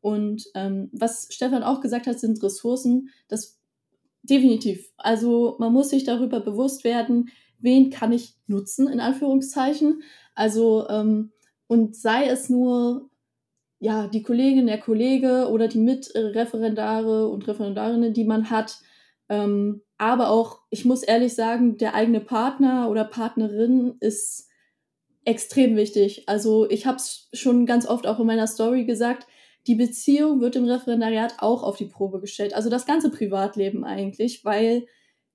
Und 0.00 0.44
ähm, 0.54 0.90
was 0.92 1.28
Stefan 1.30 1.62
auch 1.62 1.80
gesagt 1.80 2.06
hat, 2.06 2.20
sind 2.20 2.42
Ressourcen. 2.42 3.10
Das 3.28 3.58
definitiv. 4.28 4.92
Also 4.96 5.56
man 5.58 5.72
muss 5.72 5.90
sich 5.90 6.04
darüber 6.04 6.40
bewusst 6.40 6.84
werden, 6.84 7.30
wen 7.58 7.90
kann 7.90 8.12
ich 8.12 8.34
nutzen, 8.46 8.88
in 8.88 9.00
Anführungszeichen. 9.00 10.02
Also 10.34 10.88
ähm, 10.88 11.32
und 11.66 11.96
sei 11.96 12.26
es 12.26 12.48
nur 12.48 13.10
ja 13.78 14.06
die 14.08 14.22
Kollegin, 14.22 14.66
der 14.66 14.78
Kollege 14.78 15.48
oder 15.50 15.68
die 15.68 15.78
Mitreferendare 15.78 17.28
und 17.28 17.46
Referendarinnen, 17.46 18.12
die 18.12 18.24
man 18.24 18.50
hat. 18.50 18.78
Ähm, 19.28 19.82
aber 19.98 20.30
auch, 20.30 20.60
ich 20.70 20.84
muss 20.84 21.02
ehrlich 21.02 21.34
sagen, 21.34 21.78
der 21.78 21.94
eigene 21.94 22.20
Partner 22.20 22.90
oder 22.90 23.04
Partnerin 23.04 23.96
ist 24.00 24.48
extrem 25.24 25.76
wichtig. 25.76 26.28
Also 26.28 26.68
ich 26.70 26.86
habe 26.86 26.98
es 26.98 27.28
schon 27.32 27.66
ganz 27.66 27.86
oft 27.86 28.06
auch 28.06 28.20
in 28.20 28.26
meiner 28.26 28.46
Story 28.46 28.84
gesagt, 28.84 29.26
die 29.66 29.74
Beziehung 29.74 30.40
wird 30.40 30.56
im 30.56 30.64
Referendariat 30.64 31.34
auch 31.38 31.62
auf 31.62 31.76
die 31.76 31.86
Probe 31.86 32.20
gestellt. 32.20 32.54
Also 32.54 32.70
das 32.70 32.86
ganze 32.86 33.10
Privatleben 33.10 33.84
eigentlich, 33.84 34.44
weil 34.44 34.86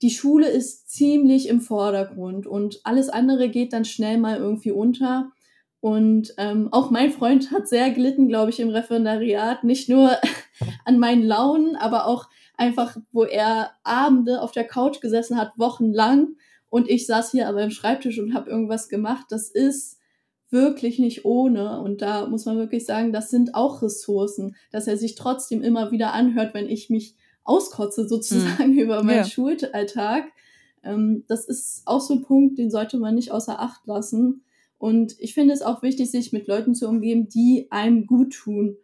die 0.02 0.10
Schule 0.10 0.48
ist 0.48 0.90
ziemlich 0.90 1.48
im 1.48 1.62
Vordergrund 1.62 2.48
und 2.48 2.82
alles 2.84 3.10
andere 3.10 3.50
geht 3.50 3.74
dann 3.74 3.86
schnell 3.86 4.18
mal 4.18 4.38
irgendwie 4.38 4.72
unter. 4.72 5.32
Und 5.80 6.34
ähm, 6.38 6.70
auch 6.72 6.92
mein 6.92 7.12
Freund 7.12 7.52
hat 7.52 7.68
sehr 7.68 7.90
gelitten, 7.92 8.28
glaube 8.28 8.52
ich, 8.52 8.60
im 8.60 8.70
Referendariat. 8.70 9.64
Nicht 9.64 9.90
nur 9.90 10.12
an 10.86 11.00
meinen 11.00 11.24
Launen, 11.24 11.76
aber 11.76 12.06
auch 12.06 12.30
einfach, 12.56 12.98
wo 13.12 13.24
er 13.24 13.72
Abende 13.84 14.42
auf 14.42 14.52
der 14.52 14.64
Couch 14.64 15.02
gesessen 15.02 15.38
hat, 15.38 15.54
wochenlang. 15.58 16.36
Und 16.70 16.90
ich 16.90 17.06
saß 17.06 17.32
hier 17.32 17.50
aber 17.50 17.64
im 17.64 17.72
Schreibtisch 17.72 18.20
und 18.20 18.34
habe 18.34 18.50
irgendwas 18.50 18.90
gemacht. 18.90 19.26
Das 19.30 19.50
ist 19.50 19.98
wirklich 20.52 21.00
nicht 21.00 21.26
ohne. 21.26 21.82
Und 21.82 22.02
da 22.02 22.28
muss 22.28 22.46
man 22.46 22.58
wirklich 22.58 22.86
sagen, 22.86 23.12
das 23.12 23.30
sind 23.30 23.56
auch 23.56 23.82
Ressourcen, 23.82 24.56
dass 24.72 24.88
er 24.88 24.98
sich 24.98 25.16
trotzdem 25.16 25.64
immer 25.64 25.92
wieder 25.92 26.14
anhört, 26.14 26.54
wenn 26.54 26.70
ich 26.70 26.90
mich 26.90 27.16
auskotze 27.44 28.08
sozusagen 28.08 28.74
mhm. 28.74 28.80
über 28.80 29.04
meinen 29.04 29.18
ja. 29.18 29.26
Schulalltag. 29.26 30.26
Ähm, 30.84 31.24
das 31.28 31.46
ist 31.46 31.84
auch 31.86 32.02
so 32.02 32.16
ein 32.16 32.22
Punkt, 32.22 32.58
den 32.58 32.70
sollte 32.70 32.98
man 32.98 33.16
nicht 33.16 33.32
außer 33.32 33.60
Acht 33.60 33.86
lassen. 33.88 34.44
Und 34.78 35.16
ich 35.20 35.34
finde 35.34 35.54
es 35.54 35.62
auch 35.62 35.84
wichtig, 35.84 36.10
sich 36.10 36.34
mit 36.34 36.48
Leuten 36.48 36.76
zu 36.76 36.88
umgeben, 36.88 37.30
die 37.30 37.68
einem 37.70 38.08
gut 38.08 38.34
tun. 38.34 38.78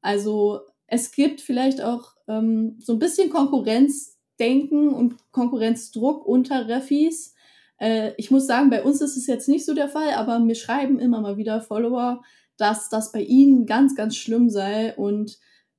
Also 0.00 0.60
es 0.86 1.12
gibt 1.12 1.40
vielleicht 1.40 1.80
auch 1.80 2.14
ähm, 2.28 2.76
so 2.80 2.92
ein 2.92 2.98
bisschen 2.98 3.30
Konkurrenzdenken 3.30 4.88
und 4.88 5.16
Konkurrenzdruck 5.32 6.26
unter 6.26 6.68
Refis. 6.68 7.34
Äh, 7.78 8.12
ich 8.16 8.30
muss 8.30 8.46
sagen, 8.46 8.70
bei 8.70 8.82
uns 8.82 9.00
ist 9.00 9.16
es 9.16 9.26
jetzt 9.26 9.48
nicht 9.48 9.64
so 9.64 9.74
der 9.74 9.88
Fall, 9.88 10.14
aber 10.14 10.38
mir 10.38 10.54
schreiben 10.54 10.98
immer 10.98 11.20
mal 11.20 11.36
wieder 11.36 11.60
Follower, 11.60 12.22
dass 12.56 12.88
das 12.88 13.12
bei 13.12 13.20
ihnen 13.20 13.66
ganz, 13.66 13.96
ganz 13.96 14.16
schlimm 14.16 14.48
sei 14.48 14.94
und 14.96 15.38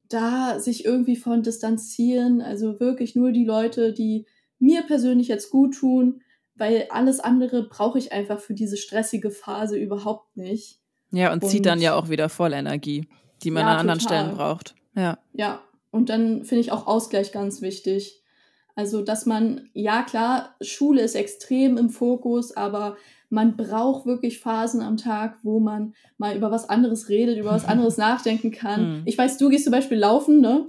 da 0.09 0.59
sich 0.59 0.85
irgendwie 0.85 1.15
von 1.15 1.41
distanzieren. 1.41 2.41
Also 2.41 2.79
wirklich 2.79 3.15
nur 3.15 3.31
die 3.31 3.45
Leute, 3.45 3.93
die 3.93 4.25
mir 4.59 4.83
persönlich 4.83 5.27
jetzt 5.27 5.49
gut 5.49 5.75
tun, 5.75 6.21
weil 6.55 6.87
alles 6.89 7.19
andere 7.19 7.63
brauche 7.63 7.99
ich 7.99 8.11
einfach 8.11 8.39
für 8.39 8.53
diese 8.53 8.77
stressige 8.77 9.31
Phase 9.31 9.77
überhaupt 9.77 10.37
nicht. 10.37 10.79
Ja, 11.11 11.31
und, 11.31 11.43
und 11.43 11.49
zieht 11.49 11.65
dann 11.65 11.81
ja 11.81 11.95
auch 11.95 12.09
wieder 12.09 12.29
voll 12.29 12.53
Energie, 12.53 13.07
die 13.43 13.51
man 13.51 13.63
ja, 13.63 13.73
an 13.73 13.77
anderen 13.79 13.99
total. 13.99 14.23
Stellen 14.23 14.37
braucht. 14.37 14.75
Ja. 14.95 15.17
Ja, 15.33 15.61
und 15.91 16.09
dann 16.09 16.43
finde 16.43 16.61
ich 16.61 16.71
auch 16.71 16.87
Ausgleich 16.87 17.31
ganz 17.31 17.61
wichtig. 17.61 18.21
Also, 18.75 19.01
dass 19.01 19.25
man, 19.25 19.69
ja 19.73 20.03
klar, 20.03 20.55
Schule 20.61 21.01
ist 21.01 21.15
extrem 21.15 21.77
im 21.77 21.89
Fokus, 21.89 22.55
aber 22.55 22.97
man 23.29 23.57
braucht 23.57 24.05
wirklich 24.05 24.39
Phasen 24.39 24.81
am 24.81 24.97
Tag, 24.97 25.39
wo 25.43 25.59
man 25.59 25.93
mal 26.17 26.35
über 26.35 26.51
was 26.51 26.69
anderes 26.69 27.09
redet, 27.09 27.37
über 27.37 27.51
was 27.51 27.65
anderes 27.67 27.97
nachdenken 27.97 28.51
kann. 28.51 28.99
Mhm. 28.99 29.01
Ich 29.05 29.17
weiß, 29.17 29.37
du 29.37 29.49
gehst 29.49 29.63
zum 29.63 29.71
Beispiel 29.71 29.97
laufen, 29.97 30.41
ne? 30.41 30.65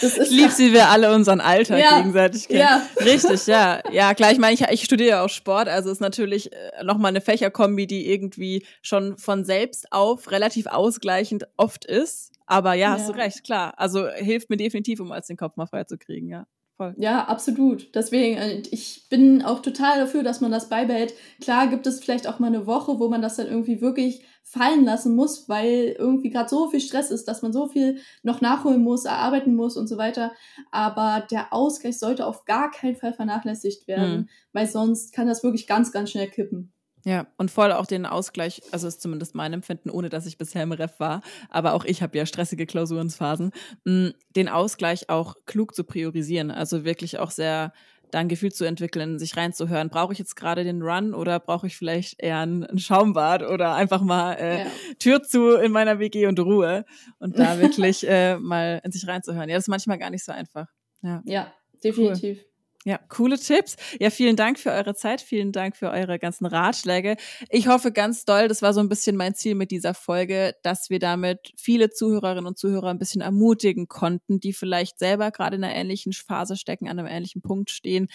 Das 0.00 0.16
ist 0.18 0.30
Lieb 0.30 0.50
sie, 0.50 0.72
wir 0.72 0.88
alle 0.88 1.14
unseren 1.14 1.40
Alltag 1.40 1.80
ja, 1.80 1.98
gegenseitig 1.98 2.48
kennen. 2.48 2.60
Ja. 2.60 2.86
Richtig, 3.04 3.46
ja. 3.46 3.80
Ja, 3.92 4.14
klar, 4.14 4.32
ich 4.32 4.38
meine, 4.38 4.54
ich, 4.54 4.62
ich 4.62 4.84
studiere 4.84 5.22
auch 5.22 5.28
Sport, 5.28 5.68
also 5.68 5.90
ist 5.90 6.00
natürlich 6.00 6.52
äh, 6.52 6.84
nochmal 6.84 7.10
eine 7.10 7.20
Fächerkombi, 7.20 7.86
die 7.86 8.10
irgendwie 8.10 8.64
schon 8.82 9.18
von 9.18 9.44
selbst 9.44 9.92
auf 9.92 10.30
relativ 10.30 10.66
ausgleichend 10.66 11.44
oft 11.56 11.84
ist. 11.84 12.32
Aber 12.46 12.74
ja, 12.74 12.92
hast 12.92 13.08
ja. 13.08 13.12
du 13.12 13.18
recht, 13.18 13.44
klar. 13.44 13.74
Also 13.76 14.08
hilft 14.08 14.48
mir 14.48 14.56
definitiv, 14.56 15.00
um 15.00 15.12
als 15.12 15.26
den 15.26 15.36
Kopf 15.36 15.56
mal 15.56 15.66
frei 15.66 15.84
zu 15.84 15.98
kriegen, 15.98 16.28
ja 16.28 16.46
voll. 16.78 16.94
Ja, 16.96 17.24
absolut. 17.24 17.94
Deswegen, 17.94 18.38
äh, 18.38 18.62
ich 18.70 19.08
bin 19.10 19.42
auch 19.42 19.60
total 19.60 19.98
dafür, 19.98 20.22
dass 20.22 20.40
man 20.40 20.50
das 20.50 20.70
beibehält. 20.70 21.12
Klar 21.42 21.66
gibt 21.66 21.86
es 21.86 22.00
vielleicht 22.00 22.26
auch 22.26 22.38
mal 22.38 22.46
eine 22.46 22.66
Woche, 22.66 22.98
wo 22.98 23.08
man 23.08 23.20
das 23.20 23.36
dann 23.36 23.48
irgendwie 23.48 23.82
wirklich 23.82 24.24
fallen 24.44 24.84
lassen 24.86 25.14
muss, 25.14 25.46
weil 25.50 25.94
irgendwie 25.98 26.30
gerade 26.30 26.48
so 26.48 26.70
viel 26.70 26.80
Stress 26.80 27.10
ist, 27.10 27.28
dass 27.28 27.42
man 27.42 27.52
so 27.52 27.66
viel 27.66 27.98
noch 28.22 28.40
nachholen 28.40 28.82
muss, 28.82 29.04
erarbeiten 29.04 29.54
muss 29.54 29.76
und 29.76 29.88
so 29.88 29.98
weiter. 29.98 30.32
Aber 30.70 31.26
der 31.30 31.52
Ausgleich 31.52 31.98
sollte 31.98 32.24
auf 32.24 32.46
gar 32.46 32.70
keinen 32.70 32.96
Fall 32.96 33.12
vernachlässigt 33.12 33.86
werden, 33.86 34.16
mhm. 34.16 34.28
weil 34.54 34.66
sonst 34.66 35.12
kann 35.12 35.26
das 35.26 35.44
wirklich 35.44 35.66
ganz, 35.66 35.92
ganz 35.92 36.10
schnell 36.10 36.30
kippen. 36.30 36.72
Ja, 37.08 37.26
und 37.38 37.50
voll 37.50 37.72
auch 37.72 37.86
den 37.86 38.04
Ausgleich, 38.04 38.60
also 38.70 38.86
ist 38.86 39.00
zumindest 39.00 39.34
mein 39.34 39.54
Empfinden, 39.54 39.88
ohne 39.88 40.10
dass 40.10 40.26
ich 40.26 40.36
bisher 40.36 40.62
im 40.62 40.72
Ref 40.72 41.00
war, 41.00 41.22
aber 41.48 41.72
auch 41.72 41.86
ich 41.86 42.02
habe 42.02 42.18
ja 42.18 42.26
stressige 42.26 42.66
Klausurensphasen, 42.66 43.52
mm, 43.84 44.08
den 44.36 44.48
Ausgleich 44.50 45.08
auch 45.08 45.34
klug 45.46 45.74
zu 45.74 45.84
priorisieren, 45.84 46.50
also 46.50 46.84
wirklich 46.84 47.18
auch 47.18 47.30
sehr 47.30 47.72
da 48.10 48.18
ein 48.18 48.28
Gefühl 48.28 48.52
zu 48.52 48.66
entwickeln, 48.66 49.18
sich 49.18 49.38
reinzuhören. 49.38 49.88
Brauche 49.88 50.12
ich 50.12 50.18
jetzt 50.18 50.36
gerade 50.36 50.64
den 50.64 50.82
Run 50.82 51.14
oder 51.14 51.40
brauche 51.40 51.66
ich 51.66 51.78
vielleicht 51.78 52.22
eher 52.22 52.40
ein, 52.40 52.78
Schaumbad 52.78 53.42
oder 53.42 53.74
einfach 53.74 54.02
mal 54.02 54.34
äh, 54.34 54.58
ja. 54.60 54.66
Tür 54.98 55.22
zu 55.22 55.56
in 55.56 55.72
meiner 55.72 55.98
WG 55.98 56.26
und 56.26 56.38
Ruhe 56.40 56.84
und 57.20 57.38
da 57.38 57.58
wirklich 57.60 58.06
äh, 58.06 58.36
mal 58.36 58.82
in 58.84 58.92
sich 58.92 59.08
reinzuhören. 59.08 59.48
Ja, 59.48 59.56
das 59.56 59.64
ist 59.64 59.68
manchmal 59.68 59.98
gar 59.98 60.10
nicht 60.10 60.24
so 60.26 60.32
einfach. 60.32 60.66
Ja, 61.00 61.22
ja 61.24 61.52
definitiv. 61.82 62.38
Cool. 62.38 62.44
Ja, 62.88 62.98
coole 63.10 63.38
Tipps. 63.38 63.76
Ja, 64.00 64.08
vielen 64.08 64.34
Dank 64.34 64.58
für 64.58 64.70
eure 64.70 64.94
Zeit, 64.94 65.20
vielen 65.20 65.52
Dank 65.52 65.76
für 65.76 65.90
eure 65.90 66.18
ganzen 66.18 66.46
Ratschläge. 66.46 67.16
Ich 67.50 67.68
hoffe 67.68 67.92
ganz 67.92 68.24
doll, 68.24 68.48
das 68.48 68.62
war 68.62 68.72
so 68.72 68.80
ein 68.80 68.88
bisschen 68.88 69.14
mein 69.14 69.34
Ziel 69.34 69.54
mit 69.56 69.70
dieser 69.70 69.92
Folge, 69.92 70.54
dass 70.62 70.88
wir 70.88 70.98
damit 70.98 71.52
viele 71.58 71.90
Zuhörerinnen 71.90 72.46
und 72.46 72.56
Zuhörer 72.56 72.88
ein 72.88 72.98
bisschen 72.98 73.20
ermutigen 73.20 73.88
konnten, 73.88 74.40
die 74.40 74.54
vielleicht 74.54 74.98
selber 74.98 75.30
gerade 75.30 75.56
in 75.56 75.64
einer 75.64 75.74
ähnlichen 75.74 76.14
Phase 76.14 76.56
stecken, 76.56 76.88
an 76.88 76.98
einem 76.98 77.08
ähnlichen 77.08 77.42
Punkt 77.42 77.68
stehen, 77.68 78.08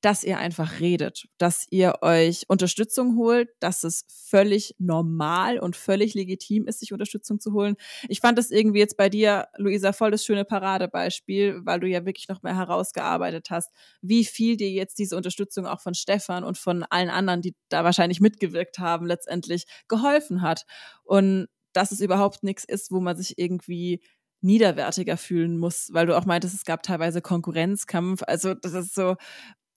dass 0.00 0.22
ihr 0.22 0.38
einfach 0.38 0.78
redet, 0.78 1.26
dass 1.38 1.66
ihr 1.70 1.96
euch 2.02 2.44
Unterstützung 2.48 3.16
holt, 3.16 3.48
dass 3.58 3.82
es 3.82 4.04
völlig 4.08 4.76
normal 4.78 5.58
und 5.58 5.74
völlig 5.74 6.14
legitim 6.14 6.66
ist, 6.68 6.80
sich 6.80 6.92
Unterstützung 6.92 7.40
zu 7.40 7.52
holen. 7.52 7.74
Ich 8.08 8.20
fand 8.20 8.38
das 8.38 8.50
irgendwie 8.50 8.78
jetzt 8.78 8.96
bei 8.96 9.08
dir, 9.08 9.48
Luisa, 9.56 9.92
voll 9.92 10.12
das 10.12 10.24
schöne 10.24 10.44
Paradebeispiel, 10.44 11.62
weil 11.64 11.80
du 11.80 11.88
ja 11.88 12.06
wirklich 12.06 12.28
noch 12.28 12.42
mehr 12.42 12.56
herausgearbeitet 12.56 13.48
hast, 13.50 13.72
wie 14.00 14.24
viel 14.24 14.56
dir 14.56 14.70
jetzt 14.70 14.98
diese 15.00 15.16
Unterstützung 15.16 15.66
auch 15.66 15.80
von 15.80 15.94
Stefan 15.94 16.44
und 16.44 16.58
von 16.58 16.84
allen 16.84 17.10
anderen, 17.10 17.42
die 17.42 17.56
da 17.68 17.82
wahrscheinlich 17.82 18.20
mitgewirkt 18.20 18.78
haben, 18.78 19.06
letztendlich 19.06 19.64
geholfen 19.88 20.42
hat. 20.42 20.64
Und 21.02 21.48
dass 21.72 21.90
es 21.90 22.00
überhaupt 22.00 22.44
nichts 22.44 22.64
ist, 22.64 22.92
wo 22.92 23.00
man 23.00 23.16
sich 23.16 23.38
irgendwie 23.38 24.00
niederwertiger 24.40 25.16
fühlen 25.16 25.58
muss, 25.58 25.88
weil 25.92 26.06
du 26.06 26.16
auch 26.16 26.24
meintest, 26.24 26.54
es 26.54 26.64
gab 26.64 26.82
teilweise 26.82 27.20
Konkurrenzkampf. 27.20 28.22
Also 28.26 28.54
das 28.54 28.72
ist 28.72 28.94
so, 28.94 29.16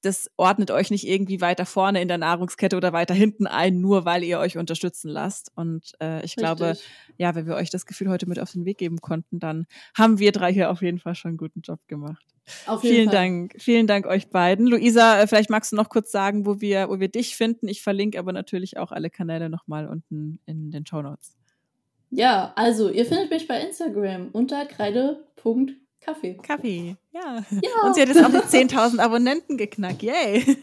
das 0.01 0.29
ordnet 0.35 0.71
euch 0.71 0.89
nicht 0.89 1.07
irgendwie 1.07 1.41
weiter 1.41 1.65
vorne 1.65 2.01
in 2.01 2.07
der 2.07 2.17
Nahrungskette 2.17 2.75
oder 2.75 2.91
weiter 2.91 3.13
hinten 3.13 3.45
ein, 3.47 3.79
nur 3.79 4.05
weil 4.05 4.23
ihr 4.23 4.39
euch 4.39 4.57
unterstützen 4.57 5.09
lasst. 5.09 5.51
Und 5.55 5.93
äh, 6.01 6.17
ich 6.17 6.23
Richtig. 6.23 6.35
glaube, 6.37 6.77
ja, 7.17 7.35
wenn 7.35 7.45
wir 7.45 7.55
euch 7.55 7.69
das 7.69 7.85
Gefühl 7.85 8.09
heute 8.09 8.27
mit 8.27 8.39
auf 8.39 8.51
den 8.51 8.65
Weg 8.65 8.79
geben 8.79 8.99
konnten, 8.99 9.39
dann 9.39 9.67
haben 9.95 10.19
wir 10.19 10.31
drei 10.31 10.51
hier 10.51 10.71
auf 10.71 10.81
jeden 10.81 10.99
Fall 10.99 11.15
schon 11.15 11.29
einen 11.29 11.37
guten 11.37 11.61
Job 11.61 11.79
gemacht. 11.87 12.25
Auf 12.65 12.83
jeden 12.83 12.95
vielen 12.95 13.09
Fall. 13.09 13.15
Dank, 13.15 13.55
vielen 13.59 13.87
Dank 13.87 14.07
euch 14.07 14.29
beiden. 14.29 14.65
Luisa, 14.65 15.21
äh, 15.21 15.27
vielleicht 15.27 15.51
magst 15.51 15.71
du 15.71 15.75
noch 15.75 15.89
kurz 15.89 16.11
sagen, 16.11 16.45
wo 16.45 16.59
wir, 16.59 16.89
wo 16.89 16.99
wir 16.99 17.09
dich 17.09 17.35
finden. 17.35 17.67
Ich 17.67 17.83
verlinke 17.83 18.17
aber 18.17 18.33
natürlich 18.33 18.77
auch 18.77 18.91
alle 18.91 19.09
Kanäle 19.09 19.49
nochmal 19.49 19.87
unten 19.87 20.39
in 20.45 20.71
den 20.71 20.85
Show 20.85 21.01
Notes. 21.01 21.37
Ja, 22.09 22.51
also 22.55 22.89
ihr 22.89 23.05
findet 23.05 23.29
mich 23.29 23.47
bei 23.47 23.61
Instagram 23.61 24.29
unter 24.33 24.65
kreide.kaffee. 24.65 25.80
Kaffee, 26.41 26.95
ja. 27.11 27.43
ja. 27.51 27.85
Und 27.85 27.95
sie 27.95 28.01
hat 28.01 28.09
jetzt 28.09 28.23
auch 28.23 28.29
die 28.29 28.37
10.000 28.37 28.99
Abonnenten 28.99 29.57
geknackt. 29.57 30.01
Yay. 30.01 30.57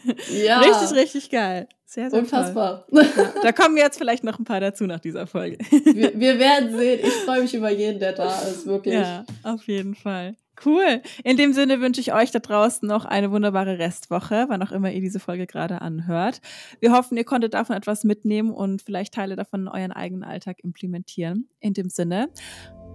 Ja. 0.45 0.59
Richtig, 0.59 0.97
richtig 0.97 1.29
geil. 1.29 1.67
Sehr, 1.85 2.09
sehr 2.11 2.19
Unfassbar. 2.19 2.85
Ja, 2.91 3.03
da 3.41 3.51
kommen 3.51 3.75
jetzt 3.77 3.97
vielleicht 3.97 4.23
noch 4.23 4.37
ein 4.37 4.43
paar 4.43 4.59
dazu 4.59 4.85
nach 4.85 4.99
dieser 4.99 5.25
Folge. 5.25 5.57
Wir, 5.85 6.19
wir 6.19 6.37
werden 6.37 6.77
sehen. 6.77 6.99
Ich 7.01 7.13
freue 7.25 7.41
mich 7.41 7.53
über 7.55 7.71
jeden, 7.71 7.99
der 7.99 8.13
da 8.13 8.41
ist, 8.41 8.67
wirklich. 8.67 8.93
Ja, 8.93 9.25
auf 9.43 9.65
jeden 9.67 9.95
Fall. 9.95 10.35
Cool. 10.65 11.01
In 11.23 11.37
dem 11.37 11.53
Sinne 11.53 11.81
wünsche 11.81 12.01
ich 12.01 12.13
euch 12.13 12.31
da 12.31 12.39
draußen 12.39 12.87
noch 12.87 13.05
eine 13.05 13.31
wunderbare 13.31 13.79
Restwoche, 13.79 14.45
wann 14.49 14.61
auch 14.63 14.71
immer 14.71 14.91
ihr 14.91 15.01
diese 15.01 15.19
Folge 15.19 15.47
gerade 15.47 15.81
anhört. 15.81 16.41
Wir 16.79 16.91
hoffen, 16.91 17.17
ihr 17.17 17.23
konntet 17.23 17.53
davon 17.53 17.75
etwas 17.75 18.03
mitnehmen 18.03 18.51
und 18.51 18.81
vielleicht 18.81 19.13
Teile 19.13 19.35
davon 19.35 19.61
in 19.61 19.67
euren 19.67 19.91
eigenen 19.91 20.23
Alltag 20.23 20.63
implementieren. 20.63 21.47
In 21.59 21.73
dem 21.73 21.89
Sinne, 21.89 22.29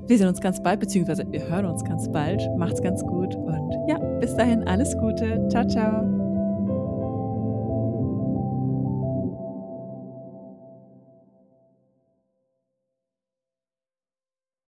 wir 0.06 0.18
sehen 0.18 0.28
uns 0.28 0.40
ganz 0.40 0.62
bald, 0.62 0.80
beziehungsweise 0.80 1.24
wir 1.30 1.48
hören 1.48 1.66
uns 1.66 1.84
ganz 1.84 2.10
bald. 2.10 2.42
Macht's 2.58 2.82
ganz 2.82 3.02
gut 3.02 3.34
und 3.34 3.72
ja, 3.88 3.98
bis 4.20 4.34
dahin 4.36 4.64
alles 4.64 4.96
Gute. 4.98 5.46
Ciao, 5.50 5.66
ciao. 5.66 6.23